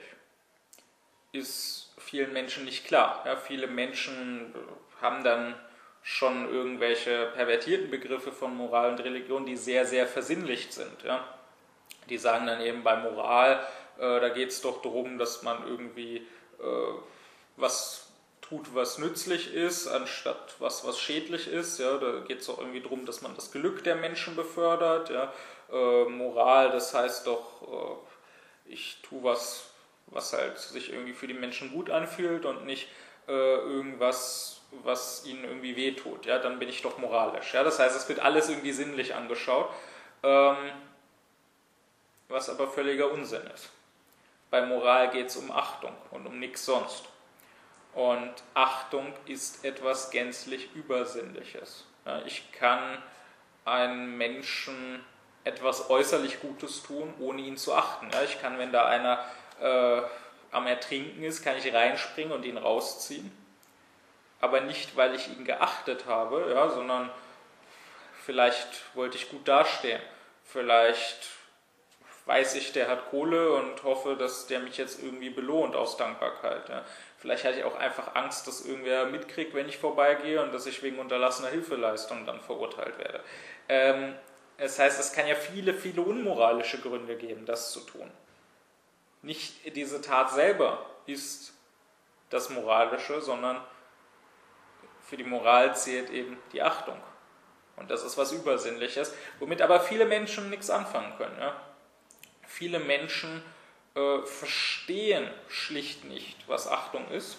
[1.31, 3.23] Ist vielen Menschen nicht klar.
[3.25, 4.53] Ja, viele Menschen
[5.01, 5.55] haben dann
[6.03, 11.03] schon irgendwelche pervertierten Begriffe von Moral und Religion, die sehr, sehr versinnlicht sind.
[11.03, 11.27] Ja.
[12.09, 13.65] Die sagen dann eben bei Moral,
[13.97, 16.17] äh, da geht es doch darum, dass man irgendwie
[16.59, 16.93] äh,
[17.57, 18.07] was
[18.41, 21.79] tut, was nützlich ist, anstatt was, was schädlich ist.
[21.79, 25.09] Ja, da geht es auch irgendwie darum, dass man das Glück der Menschen befördert.
[25.09, 25.33] Ja.
[25.71, 29.69] Äh, Moral, das heißt doch, äh, ich tue was,
[30.07, 32.87] was halt sich irgendwie für die Menschen gut anfühlt und nicht
[33.27, 36.25] äh, irgendwas, was ihnen irgendwie wehtut.
[36.25, 37.53] Ja, dann bin ich doch moralisch.
[37.53, 39.69] Ja, das heißt, es wird alles irgendwie sinnlich angeschaut,
[40.23, 40.57] ähm,
[42.29, 43.69] was aber völliger Unsinn ist.
[44.49, 47.05] Bei Moral geht es um Achtung und um nichts sonst.
[47.93, 51.85] Und Achtung ist etwas gänzlich Übersinnliches.
[52.25, 53.01] Ich kann
[53.65, 55.03] einem Menschen
[55.47, 58.09] etwas äußerlich Gutes tun, ohne ihn zu achten.
[58.25, 59.23] Ich kann, wenn da einer
[59.61, 60.01] äh,
[60.51, 63.31] am Ertrinken ist, kann ich reinspringen und ihn rausziehen.
[64.39, 67.09] Aber nicht, weil ich ihn geachtet habe, ja, sondern
[68.23, 70.01] vielleicht wollte ich gut dastehen.
[70.43, 71.29] Vielleicht
[72.25, 76.69] weiß ich, der hat Kohle und hoffe, dass der mich jetzt irgendwie belohnt aus Dankbarkeit.
[76.69, 76.83] Ja.
[77.17, 80.83] Vielleicht hatte ich auch einfach Angst, dass irgendwer mitkriegt, wenn ich vorbeigehe und dass ich
[80.83, 83.21] wegen unterlassener Hilfeleistung dann verurteilt werde.
[83.69, 84.13] Ähm,
[84.57, 88.09] das heißt, es kann ja viele, viele unmoralische Gründe geben, das zu tun.
[89.21, 91.53] Nicht diese Tat selber ist
[92.29, 93.61] das Moralische, sondern
[95.03, 96.99] für die Moral zählt eben die Achtung.
[97.77, 101.39] Und das ist was Übersinnliches, womit aber viele Menschen nichts anfangen können.
[101.39, 101.55] Ja?
[102.47, 103.43] Viele Menschen
[103.95, 107.37] äh, verstehen schlicht nicht, was Achtung ist.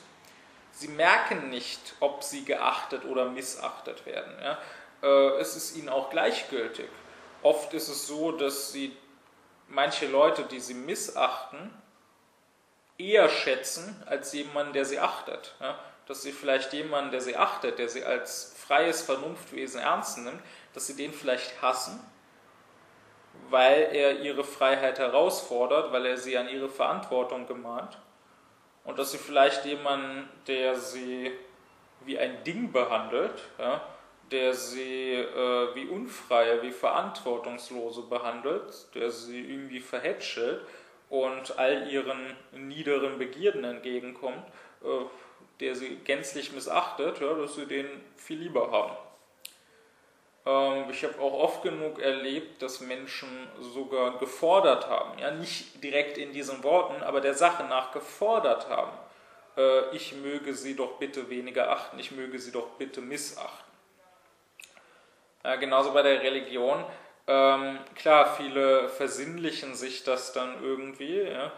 [0.70, 4.32] Sie merken nicht, ob sie geachtet oder missachtet werden.
[4.40, 4.58] Ja?
[5.02, 6.88] Äh, es ist ihnen auch gleichgültig.
[7.42, 8.96] Oft ist es so, dass sie
[9.68, 11.70] manche Leute, die sie missachten,
[12.96, 15.54] eher schätzen als jemanden, der sie achtet.
[15.60, 15.78] Ja?
[16.06, 20.42] Dass sie vielleicht jemanden, der sie achtet, der sie als freies Vernunftwesen ernst nimmt,
[20.74, 22.00] dass sie den vielleicht hassen
[23.50, 27.98] weil er ihre Freiheit herausfordert, weil er sie an ihre Verantwortung gemahnt.
[28.84, 31.32] Und dass sie vielleicht jemanden, der sie
[32.04, 33.80] wie ein Ding behandelt, ja,
[34.30, 40.60] der sie äh, wie Unfreie, wie Verantwortungslose behandelt, der sie irgendwie verhätschelt
[41.08, 44.44] und all ihren niederen Begierden entgegenkommt,
[44.82, 45.04] äh,
[45.60, 48.96] der sie gänzlich missachtet, ja, dass sie den viel lieber haben.
[50.46, 53.28] Ähm, ich habe auch oft genug erlebt, dass Menschen
[53.60, 58.96] sogar gefordert haben, ja, nicht direkt in diesen Worten, aber der Sache nach gefordert haben,
[59.56, 63.67] äh, ich möge sie doch bitte weniger achten, ich möge sie doch bitte missachten.
[65.48, 66.84] Ja, genauso bei der Religion.
[67.26, 71.50] Ähm, klar, viele versinnlichen sich das dann irgendwie, ja,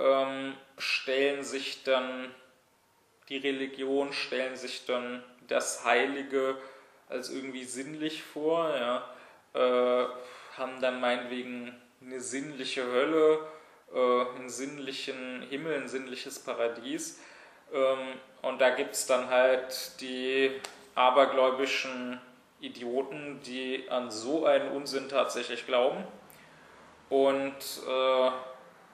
[0.00, 2.34] ähm, stellen sich dann
[3.28, 6.56] die Religion, stellen sich dann das Heilige
[7.08, 9.08] als irgendwie sinnlich vor, ja,
[9.54, 10.08] äh,
[10.58, 11.72] haben dann meinetwegen
[12.02, 13.46] eine sinnliche Hölle,
[13.94, 17.20] äh, einen sinnlichen Himmel, ein sinnliches Paradies.
[17.72, 20.50] Ähm, und da gibt es dann halt die
[20.96, 22.20] abergläubischen
[22.60, 26.04] Idioten, die an so einen Unsinn tatsächlich glauben.
[27.08, 27.54] Und
[27.88, 28.30] äh,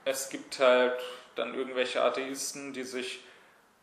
[0.04, 1.00] es gibt halt
[1.34, 3.20] dann irgendwelche Atheisten, die sich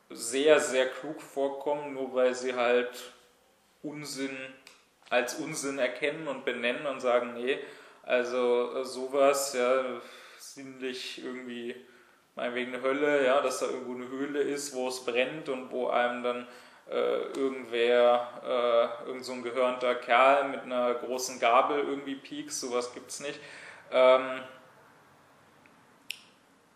[0.10, 3.14] sehr, sehr klug vorkommen, nur weil sie halt
[3.82, 4.38] Unsinn
[5.10, 7.58] als Unsinn erkennen und benennen und sagen, nee,
[8.04, 9.84] also äh, sowas, ja,
[10.38, 11.76] sinnlich irgendwie
[12.36, 15.88] meinetwegen eine Hölle, ja, dass da irgendwo eine Höhle ist, wo es brennt und wo
[15.88, 16.48] einem dann
[16.90, 22.94] äh, irgendwer, äh, irgend so ein gehörnter Kerl mit einer großen Gabel irgendwie piekst, sowas
[22.94, 23.40] gibt es nicht.
[23.92, 24.42] Ähm,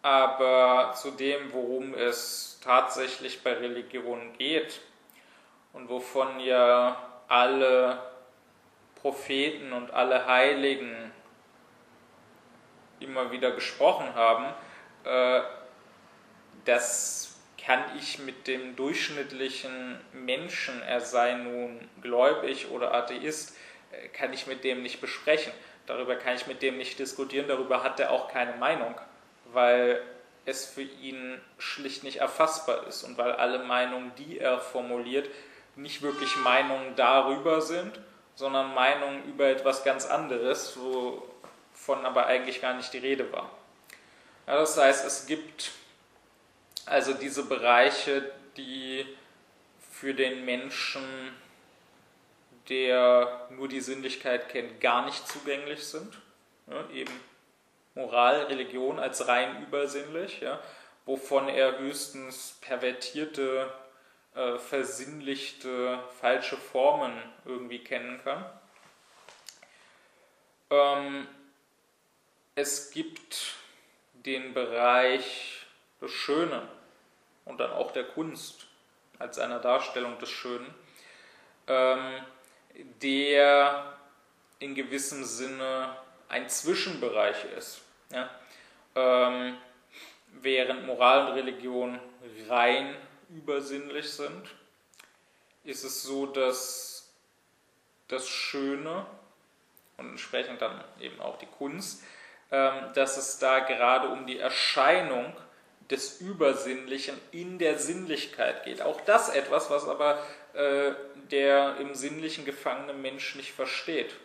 [0.01, 4.81] aber zu dem, worum es tatsächlich bei Religion geht
[5.71, 6.97] und wovon ja
[7.27, 7.99] alle
[9.01, 11.11] Propheten und alle Heiligen
[12.99, 14.45] immer wieder gesprochen haben,
[15.03, 15.41] äh,
[16.65, 17.32] das
[17.65, 23.55] kann ich mit dem durchschnittlichen Menschen, er sei nun gläubig oder Atheist,
[23.91, 25.53] äh, kann ich mit dem nicht besprechen.
[25.85, 28.95] Darüber kann ich mit dem nicht diskutieren, darüber hat er auch keine Meinung,
[29.51, 30.01] weil
[30.45, 35.29] es für ihn schlicht nicht erfassbar ist und weil alle Meinungen, die er formuliert,
[35.75, 37.99] nicht wirklich Meinungen darüber sind,
[38.35, 43.49] sondern Meinungen über etwas ganz anderes, wovon aber eigentlich gar nicht die Rede war.
[44.47, 45.71] Ja, das heißt, es gibt
[46.85, 49.05] also diese Bereiche, die
[49.91, 51.03] für den Menschen,
[52.69, 56.19] der nur die Sinnlichkeit kennt, gar nicht zugänglich sind.
[56.67, 57.13] Ja, eben
[57.95, 60.59] Moral, Religion als rein übersinnlich, ja,
[61.05, 63.71] wovon er höchstens pervertierte,
[64.33, 67.13] äh, versinnlichte, falsche Formen
[67.45, 68.45] irgendwie kennen kann.
[70.69, 71.27] Ähm,
[72.55, 73.53] es gibt
[74.13, 75.62] den Bereich
[76.03, 76.61] des Schönen
[77.45, 78.67] und dann auch der Kunst
[79.19, 80.73] als einer Darstellung des Schönen,
[81.67, 82.21] ähm,
[83.01, 83.97] der
[84.59, 85.95] in gewissem Sinne
[86.29, 87.81] ein Zwischenbereich ist.
[88.11, 88.29] Ja?
[88.95, 89.57] Ähm,
[90.41, 91.99] während Moral und Religion
[92.47, 92.95] rein
[93.29, 94.47] übersinnlich sind,
[95.63, 97.11] ist es so, dass
[98.09, 99.05] das Schöne
[99.97, 102.03] und entsprechend dann eben auch die Kunst
[102.53, 105.33] ähm, dass es da gerade um die Erscheinung
[105.93, 108.81] des Übersinnlichen in der Sinnlichkeit geht.
[108.81, 110.17] Auch das etwas, was aber
[110.53, 110.93] äh,
[111.29, 114.15] der im Sinnlichen gefangene Mensch nicht versteht.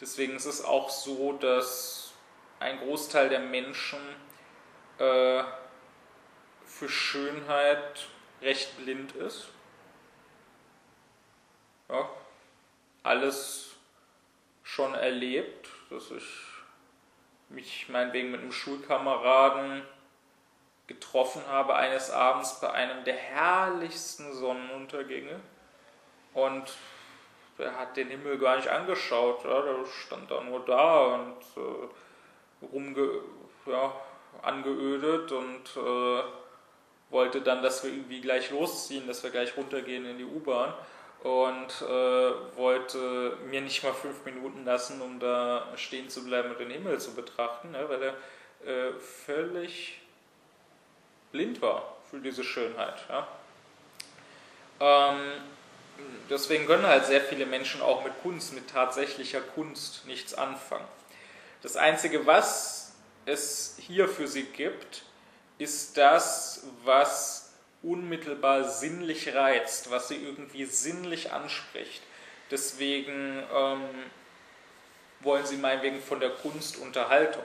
[0.00, 2.14] Deswegen ist es auch so, dass
[2.60, 4.00] ein Großteil der Menschen
[4.98, 5.42] äh,
[6.64, 8.06] für Schönheit
[8.40, 9.48] recht blind ist.
[11.90, 12.08] Ja,
[13.02, 13.76] alles
[14.62, 16.24] schon erlebt, dass ich
[17.50, 19.82] mich meinetwegen mit einem Schulkameraden
[20.86, 25.40] getroffen habe eines Abends bei einem der herrlichsten Sonnenuntergänge.
[26.34, 26.72] Und
[27.58, 32.66] er hat den Himmel gar nicht angeschaut, ja, der stand da nur da und äh,
[32.66, 33.20] rumge
[33.66, 33.92] ja,
[34.42, 36.22] angeödet und äh,
[37.10, 40.72] wollte dann, dass wir irgendwie gleich losziehen, dass wir gleich runtergehen in die U-Bahn.
[41.22, 46.58] Und äh, wollte mir nicht mal fünf Minuten lassen, um da stehen zu bleiben und
[46.58, 48.14] den Himmel zu betrachten, ne, weil er
[48.66, 50.01] äh, völlig
[51.32, 53.02] blind war für diese Schönheit.
[53.08, 53.26] Ja.
[54.80, 55.32] Ähm,
[56.30, 60.86] deswegen können halt sehr viele Menschen auch mit Kunst, mit tatsächlicher Kunst nichts anfangen.
[61.62, 62.92] Das Einzige, was
[63.24, 65.04] es hier für sie gibt,
[65.58, 67.52] ist das, was
[67.82, 72.02] unmittelbar sinnlich reizt, was sie irgendwie sinnlich anspricht.
[72.50, 73.88] Deswegen ähm,
[75.20, 77.44] wollen sie meinetwegen von der Kunst Unterhaltung.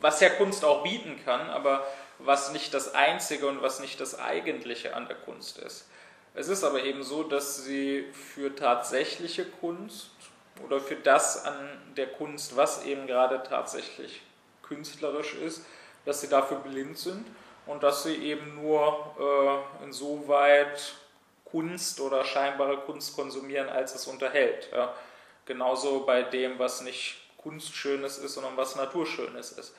[0.00, 1.86] Was ja Kunst auch bieten kann, aber
[2.18, 5.86] was nicht das Einzige und was nicht das Eigentliche an der Kunst ist.
[6.34, 10.10] Es ist aber eben so, dass sie für tatsächliche Kunst
[10.64, 11.54] oder für das an
[11.96, 14.22] der Kunst, was eben gerade tatsächlich
[14.62, 15.64] künstlerisch ist,
[16.04, 17.26] dass sie dafür blind sind
[17.66, 20.94] und dass sie eben nur äh, insoweit
[21.44, 24.68] Kunst oder scheinbare Kunst konsumieren, als es unterhält.
[24.72, 24.94] Ja.
[25.46, 29.74] Genauso bei dem, was nicht Kunstschönes ist, sondern was Naturschönes ist.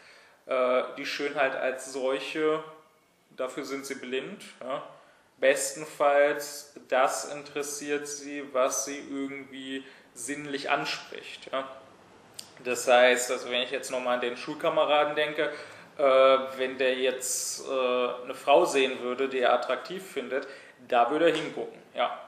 [0.47, 2.63] Äh, die Schönheit als solche,
[3.35, 4.43] dafür sind sie blind.
[4.61, 4.83] Ja.
[5.39, 9.83] bestenfalls das interessiert sie, was sie irgendwie
[10.13, 11.51] sinnlich anspricht.
[11.51, 11.67] Ja?
[12.63, 15.51] Das heißt, also wenn ich jetzt nochmal an den Schulkameraden denke,
[15.97, 16.03] äh,
[16.57, 20.47] wenn der jetzt äh, eine Frau sehen würde, die er attraktiv findet,
[20.87, 21.79] da würde er hingucken.
[21.93, 22.19] Ja.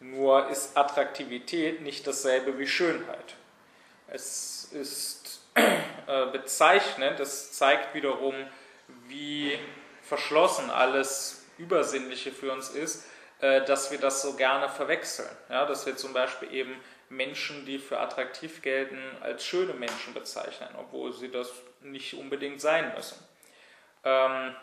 [0.00, 3.36] Nur ist Attraktivität nicht dasselbe wie Schönheit.
[4.08, 5.40] Es ist
[6.06, 8.34] äh, bezeichnend, es zeigt wiederum,
[9.06, 9.58] wie
[10.02, 13.06] verschlossen alles Übersinnliche für uns ist,
[13.40, 15.30] äh, dass wir das so gerne verwechseln.
[15.48, 16.76] Ja, dass wir zum Beispiel eben
[17.08, 21.50] Menschen, die für attraktiv gelten, als schöne Menschen bezeichnen, obwohl sie das
[21.82, 23.18] nicht unbedingt sein müssen.
[24.04, 24.54] Ähm,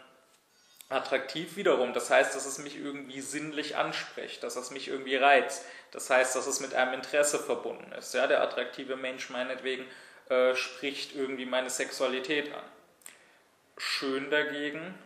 [0.90, 5.66] attraktiv wiederum, das heißt, dass es mich irgendwie sinnlich anspricht, dass es mich irgendwie reizt,
[5.92, 8.14] das heißt, dass es mit einem Interesse verbunden ist.
[8.14, 9.86] Ja, der attraktive Mensch meinetwegen
[10.32, 12.64] äh, spricht irgendwie meine Sexualität an.
[13.78, 14.98] Schön dagegen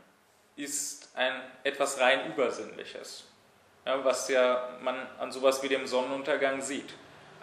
[0.56, 1.34] ist ein
[1.64, 3.26] etwas rein Übersinnliches,
[3.88, 6.94] ja, was ja man an sowas wie dem Sonnenuntergang sieht.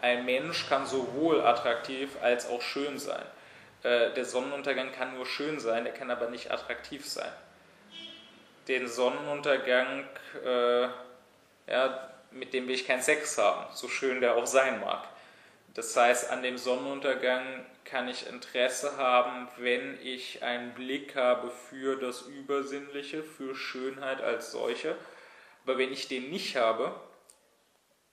[0.01, 3.25] Ein Mensch kann sowohl attraktiv als auch schön sein.
[3.83, 7.33] Äh, der Sonnenuntergang kann nur schön sein, der kann aber nicht attraktiv sein.
[8.69, 10.05] Den Sonnenuntergang,
[10.45, 10.83] äh,
[11.67, 15.09] ja, mit dem will ich keinen Sex haben, so schön der auch sein mag.
[15.75, 21.97] Das heißt, an dem Sonnenuntergang kann ich Interesse haben, wenn ich einen Blick habe für
[21.97, 24.97] das Übersinnliche, für Schönheit als solche.
[25.65, 26.95] Aber wenn ich den nicht habe,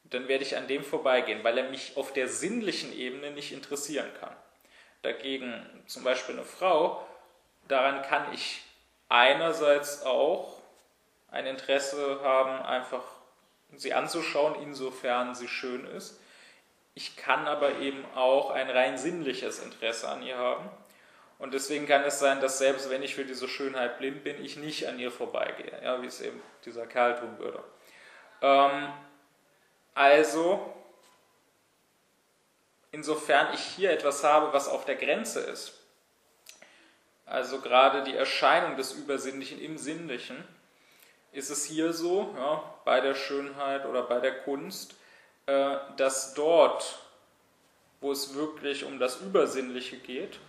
[0.05, 4.09] dann werde ich an dem vorbeigehen, weil er mich auf der sinnlichen Ebene nicht interessieren
[4.19, 4.35] kann.
[5.01, 5.53] Dagegen
[5.87, 7.05] zum Beispiel eine Frau,
[7.67, 8.61] daran kann ich
[9.07, 10.59] einerseits auch
[11.29, 13.03] ein Interesse haben, einfach
[13.75, 16.18] sie anzuschauen, insofern sie schön ist.
[16.93, 20.69] Ich kann aber eben auch ein rein sinnliches Interesse an ihr haben.
[21.37, 24.57] Und deswegen kann es sein, dass selbst wenn ich für diese Schönheit blind bin, ich
[24.57, 27.63] nicht an ihr vorbeigehe, ja, wie es eben dieser Kerl tun würde.
[28.41, 28.91] Ähm,
[29.93, 30.73] also,
[32.91, 35.79] insofern ich hier etwas habe, was auf der Grenze ist,
[37.25, 40.43] also gerade die Erscheinung des Übersinnlichen im Sinnlichen,
[41.31, 44.95] ist es hier so, ja, bei der Schönheit oder bei der Kunst,
[45.97, 46.99] dass dort,
[48.01, 50.39] wo es wirklich um das Übersinnliche geht,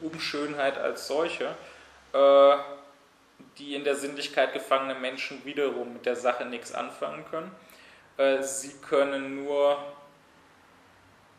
[0.00, 1.54] um Schönheit als solche,
[2.12, 2.56] äh,
[3.58, 7.50] die in der Sinnlichkeit gefangenen Menschen wiederum mit der Sache nichts anfangen können
[8.20, 9.78] äh, sie können nur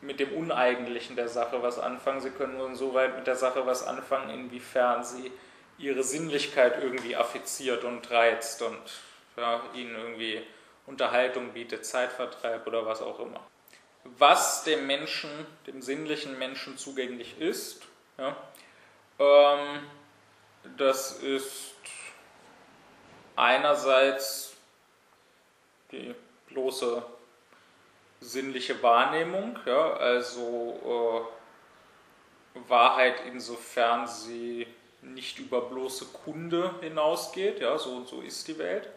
[0.01, 2.21] mit dem Uneigentlichen der Sache was anfangen.
[2.21, 5.31] Sie können nur insoweit mit der Sache was anfangen, inwiefern sie
[5.77, 8.81] ihre Sinnlichkeit irgendwie affiziert und reizt und
[9.37, 10.41] ja, ihnen irgendwie
[10.85, 13.39] Unterhaltung bietet, Zeitvertreib oder was auch immer.
[14.03, 15.29] Was dem Menschen,
[15.67, 17.83] dem sinnlichen Menschen zugänglich ist,
[18.17, 18.35] ja,
[19.19, 19.83] ähm,
[20.77, 21.75] das ist
[23.35, 24.55] einerseits
[25.91, 26.15] die
[26.47, 27.03] bloße
[28.19, 31.27] sinnliche Wahrnehmung, ja, also
[32.55, 34.67] äh, Wahrheit insofern sie
[35.01, 38.89] nicht über bloße Kunde hinausgeht, ja, so und so ist die Welt.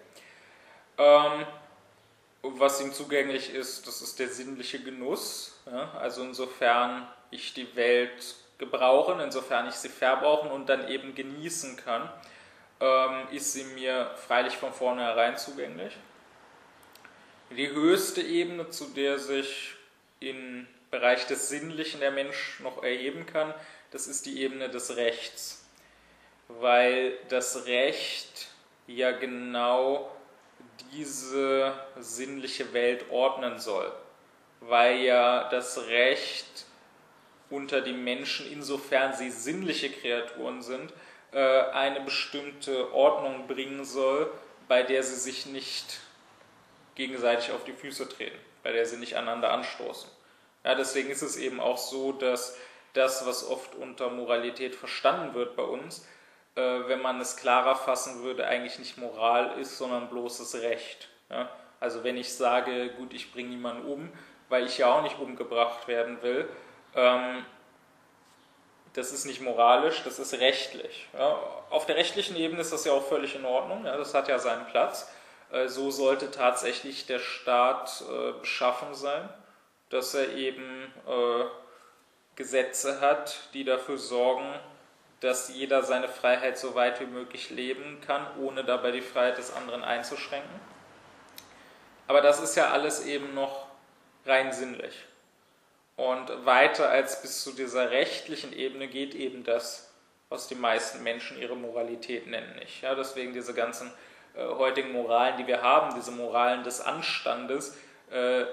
[0.98, 1.46] Ähm,
[2.44, 8.36] was ihm zugänglich ist, das ist der sinnliche Genuss, ja, also insofern ich die Welt
[8.58, 12.10] gebrauchen, insofern ich sie verbrauchen und dann eben genießen kann,
[12.80, 15.96] ähm, ist sie mir freilich von vornherein zugänglich.
[17.50, 19.74] Die höchste Ebene, zu der sich
[20.20, 23.54] im Bereich des Sinnlichen der Mensch noch erheben kann,
[23.90, 25.64] das ist die Ebene des Rechts.
[26.48, 28.48] Weil das Recht
[28.86, 30.13] ja genau
[30.92, 33.92] diese sinnliche Welt ordnen soll.
[34.60, 36.66] Weil ja das Recht
[37.50, 40.92] unter die Menschen, insofern sie sinnliche Kreaturen sind,
[41.32, 44.30] äh, eine bestimmte Ordnung bringen soll,
[44.68, 46.00] bei der sie sich nicht
[46.94, 50.08] gegenseitig auf die Füße treten, bei der sie nicht aneinander anstoßen.
[50.64, 52.56] Ja, deswegen ist es eben auch so, dass
[52.94, 56.06] das, was oft unter Moralität verstanden wird bei uns,
[56.56, 61.08] äh, wenn man es klarer fassen würde, eigentlich nicht Moral ist, sondern bloßes Recht.
[61.30, 61.48] Ja?
[61.80, 64.12] Also wenn ich sage, gut, ich bringe niemanden um,
[64.48, 66.48] weil ich ja auch nicht umgebracht werden will,
[66.94, 67.44] ähm,
[68.92, 71.08] das ist nicht moralisch, das ist rechtlich.
[71.12, 71.36] Ja?
[71.70, 73.96] Auf der rechtlichen Ebene ist das ja auch völlig in Ordnung, ja?
[73.96, 75.10] das hat ja seinen Platz.
[75.50, 79.28] Äh, so sollte tatsächlich der Staat äh, beschaffen sein,
[79.90, 81.44] dass er eben äh,
[82.36, 84.48] Gesetze hat, die dafür sorgen,
[85.20, 89.54] dass jeder seine Freiheit so weit wie möglich leben kann, ohne dabei die Freiheit des
[89.54, 90.60] anderen einzuschränken.
[92.06, 93.66] Aber das ist ja alles eben noch
[94.26, 94.94] rein sinnlich.
[95.96, 99.92] Und weiter als bis zu dieser rechtlichen Ebene geht eben das,
[100.28, 102.82] was die meisten Menschen ihre Moralität nennen, nicht.
[102.82, 103.92] Ja, deswegen diese ganzen
[104.34, 107.76] äh, heutigen Moralen, die wir haben, diese Moralen des Anstandes,
[108.10, 108.44] äh,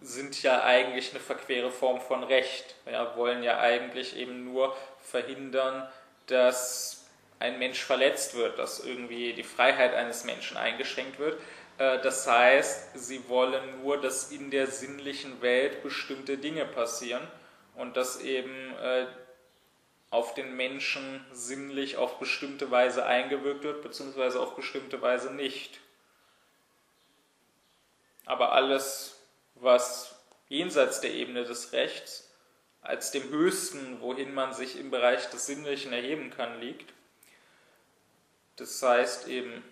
[0.00, 2.74] sind ja eigentlich eine verquere Form von Recht.
[2.90, 5.88] Ja, wollen ja eigentlich eben nur verhindern,
[6.30, 7.04] dass
[7.38, 11.40] ein Mensch verletzt wird, dass irgendwie die Freiheit eines Menschen eingeschränkt wird.
[11.78, 17.26] Äh, das heißt, sie wollen nur, dass in der sinnlichen Welt bestimmte Dinge passieren
[17.74, 19.06] und dass eben äh,
[20.10, 25.80] auf den Menschen sinnlich auf bestimmte Weise eingewirkt wird, beziehungsweise auf bestimmte Weise nicht.
[28.26, 29.20] Aber alles,
[29.54, 30.16] was
[30.48, 32.29] jenseits der Ebene des Rechts
[32.82, 36.92] als dem Höchsten, wohin man sich im Bereich des Sinnlichen erheben kann, liegt,
[38.56, 39.64] das heißt eben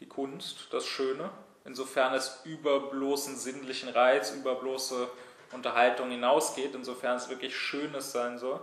[0.00, 1.30] die Kunst, das Schöne,
[1.64, 5.08] insofern es über bloßen sinnlichen Reiz, über bloße
[5.52, 8.62] Unterhaltung hinausgeht, insofern es wirklich Schönes sein soll.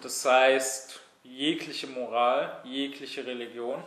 [0.00, 3.82] Das heißt, jegliche Moral, jegliche Religion,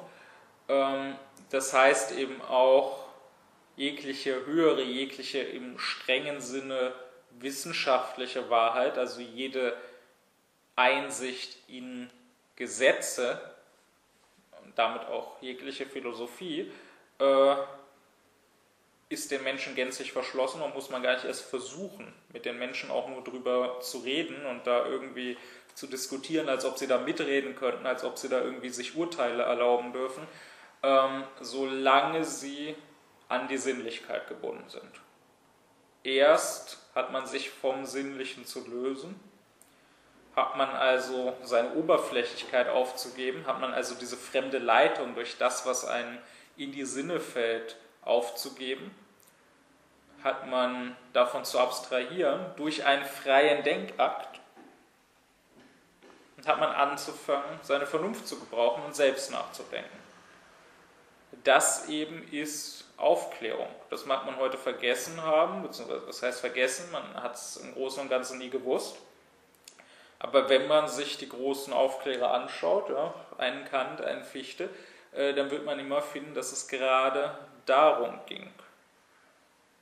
[0.67, 1.15] ähm,
[1.49, 3.05] das heißt eben auch
[3.75, 6.93] jegliche höhere, jegliche im strengen Sinne
[7.39, 9.75] wissenschaftliche Wahrheit, also jede
[10.75, 12.09] Einsicht in
[12.55, 13.39] Gesetze,
[14.75, 16.71] damit auch jegliche Philosophie,
[17.19, 17.55] äh,
[19.09, 22.89] ist den Menschen gänzlich verschlossen und muss man gar nicht erst versuchen, mit den Menschen
[22.89, 25.37] auch nur drüber zu reden und da irgendwie
[25.75, 29.43] zu diskutieren, als ob sie da mitreden könnten, als ob sie da irgendwie sich Urteile
[29.43, 30.25] erlauben dürfen,
[30.83, 32.75] ähm, solange sie
[33.27, 34.91] an die Sinnlichkeit gebunden sind.
[36.03, 39.19] Erst hat man sich vom Sinnlichen zu lösen
[40.35, 45.85] hat man also seine Oberflächlichkeit aufzugeben, hat man also diese fremde Leitung durch das, was
[45.85, 46.17] einen
[46.57, 48.95] in die Sinne fällt, aufzugeben,
[50.23, 54.39] hat man davon zu abstrahieren durch einen freien Denkakt
[56.37, 59.99] und hat man anzufangen, seine Vernunft zu gebrauchen und selbst nachzudenken.
[61.43, 63.67] Das eben ist Aufklärung.
[63.89, 68.01] Das mag man heute vergessen haben, beziehungsweise was heißt vergessen, man hat es im Großen
[68.01, 68.97] und Ganzen nie gewusst.
[70.19, 74.69] Aber wenn man sich die großen Aufklärer anschaut, ja, einen Kant, einen Fichte,
[75.13, 78.47] äh, dann wird man immer finden, dass es gerade darum ging,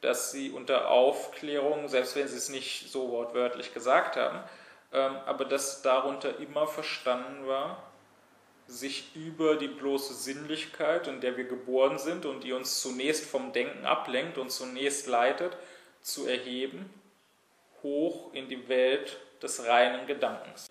[0.02, 4.41] dass sie unter Aufklärung, selbst wenn sie es nicht so wortwörtlich gesagt haben,
[4.94, 7.84] ähm, aber dass darunter immer verstanden war,
[8.70, 13.52] sich über die bloße Sinnlichkeit, in der wir geboren sind und die uns zunächst vom
[13.52, 15.58] Denken ablenkt und zunächst leitet,
[16.02, 16.90] zu erheben,
[17.84, 20.68] hoch in die Welt des reinen Gedankens.